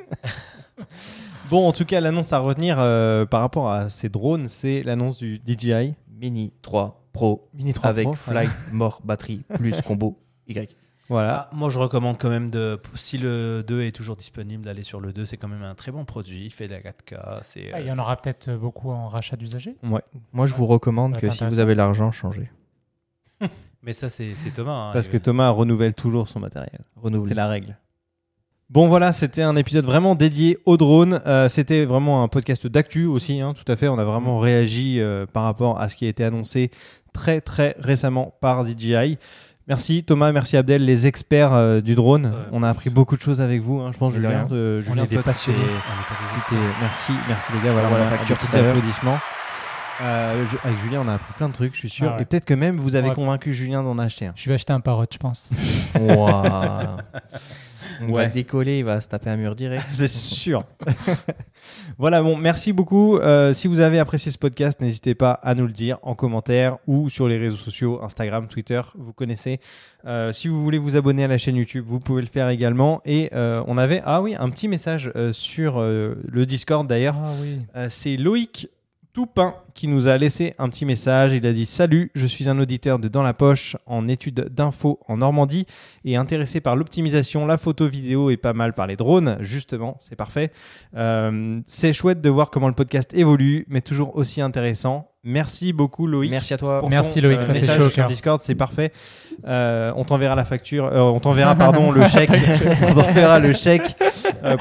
[1.48, 5.18] Bon, en tout cas, l'annonce à retenir euh, par rapport à ces drones, c'est l'annonce
[5.18, 8.14] du DJI Mini 3 Pro Mini 3 avec Pro.
[8.14, 10.76] Flight More batterie plus combo Y.
[11.08, 11.48] Voilà.
[11.50, 15.00] Ah, moi, je recommande quand même, de, si le 2 est toujours disponible, d'aller sur
[15.00, 15.24] le 2.
[15.24, 16.44] C'est quand même un très bon produit.
[16.46, 17.40] Il fait de la 4K.
[17.42, 19.76] c'est, Ah, il y euh, en aura peut-être beaucoup en rachat d'usagers.
[19.82, 22.50] Moi, je vous recommande que si vous avez l'argent, changez.
[23.82, 24.88] Mais ça, c'est c'est Thomas.
[24.88, 26.80] hein, Parce que Thomas renouvelle toujours son matériel.
[27.28, 27.76] C'est la règle.
[28.68, 31.22] Bon voilà, c'était un épisode vraiment dédié au drone.
[31.24, 33.86] Euh, c'était vraiment un podcast d'actu aussi, hein, tout à fait.
[33.86, 36.72] On a vraiment réagi euh, par rapport à ce qui a été annoncé
[37.12, 39.18] très très récemment par DJI.
[39.68, 42.32] Merci Thomas, merci Abdel, les experts euh, du drone.
[42.52, 44.46] On a appris beaucoup de choses avec vous, hein, je pense, De Julien.
[44.52, 45.58] euh, on Julien, est des passionnés.
[45.58, 46.60] On est pas des.
[46.80, 47.72] Merci, merci les gars.
[47.72, 48.76] Voilà, envoie la facture des tout petits à l'heure.
[48.76, 49.18] applaudissements.
[50.02, 52.10] Euh, je- avec Julien, on a appris plein de trucs, je suis sûr.
[52.12, 52.22] Ah ouais.
[52.22, 53.14] Et peut-être que même vous avez Ouais.
[53.14, 54.32] convaincu Julien d'en acheter un.
[54.34, 55.50] Je vais acheter un parrot, je pense.
[56.00, 56.98] Ouah.
[58.02, 58.24] On Ouais.
[58.24, 59.84] va décoller, il va se taper un mur direct.
[59.88, 60.64] C'est sûr.
[61.98, 63.16] voilà, bon, merci beaucoup.
[63.16, 66.76] Euh, si vous avez apprécié ce podcast, n'hésitez pas à nous le dire en commentaire
[66.86, 69.60] ou sur les réseaux sociaux, Instagram, Twitter, vous connaissez.
[70.06, 73.00] Euh, si vous voulez vous abonner à la chaîne YouTube, vous pouvez le faire également.
[73.06, 77.16] Et euh, on avait, ah oui, un petit message euh, sur euh, le Discord d'ailleurs.
[77.18, 77.60] Ah oui.
[77.76, 78.68] Euh, c'est Loïc
[79.16, 81.32] Toupin qui nous a laissé un petit message.
[81.32, 85.00] Il a dit Salut, je suis un auditeur de Dans la Poche en études d'info
[85.08, 85.64] en Normandie
[86.04, 89.38] et intéressé par l'optimisation, la photo vidéo et pas mal par les drones.
[89.40, 90.52] Justement, c'est parfait.
[90.98, 95.08] Euh, c'est chouette de voir comment le podcast évolue, mais toujours aussi intéressant.
[95.28, 96.30] Merci beaucoup, Loïc.
[96.30, 96.78] Merci à toi.
[96.78, 98.06] pour Merci, ton, Loïc, euh, ça message chaud au sur.
[98.06, 98.92] Discord, c'est parfait.
[99.44, 102.30] Euh, on t'enverra la facture, euh, on t'enverra pardon le chèque,
[102.82, 103.96] on t'enverra le chèque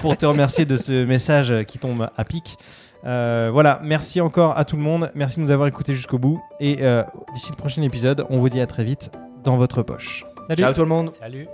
[0.02, 2.58] pour te remercier de ce message qui tombe à pic.
[3.06, 6.42] Euh, voilà, merci encore à tout le monde, merci de nous avoir écoutés jusqu'au bout
[6.60, 7.04] et euh,
[7.34, 9.12] d'ici le prochain épisode, on vous dit à très vite
[9.44, 10.26] dans votre poche.
[10.48, 10.62] Salut.
[10.62, 11.12] Ciao tout le monde.
[11.20, 11.48] Salut.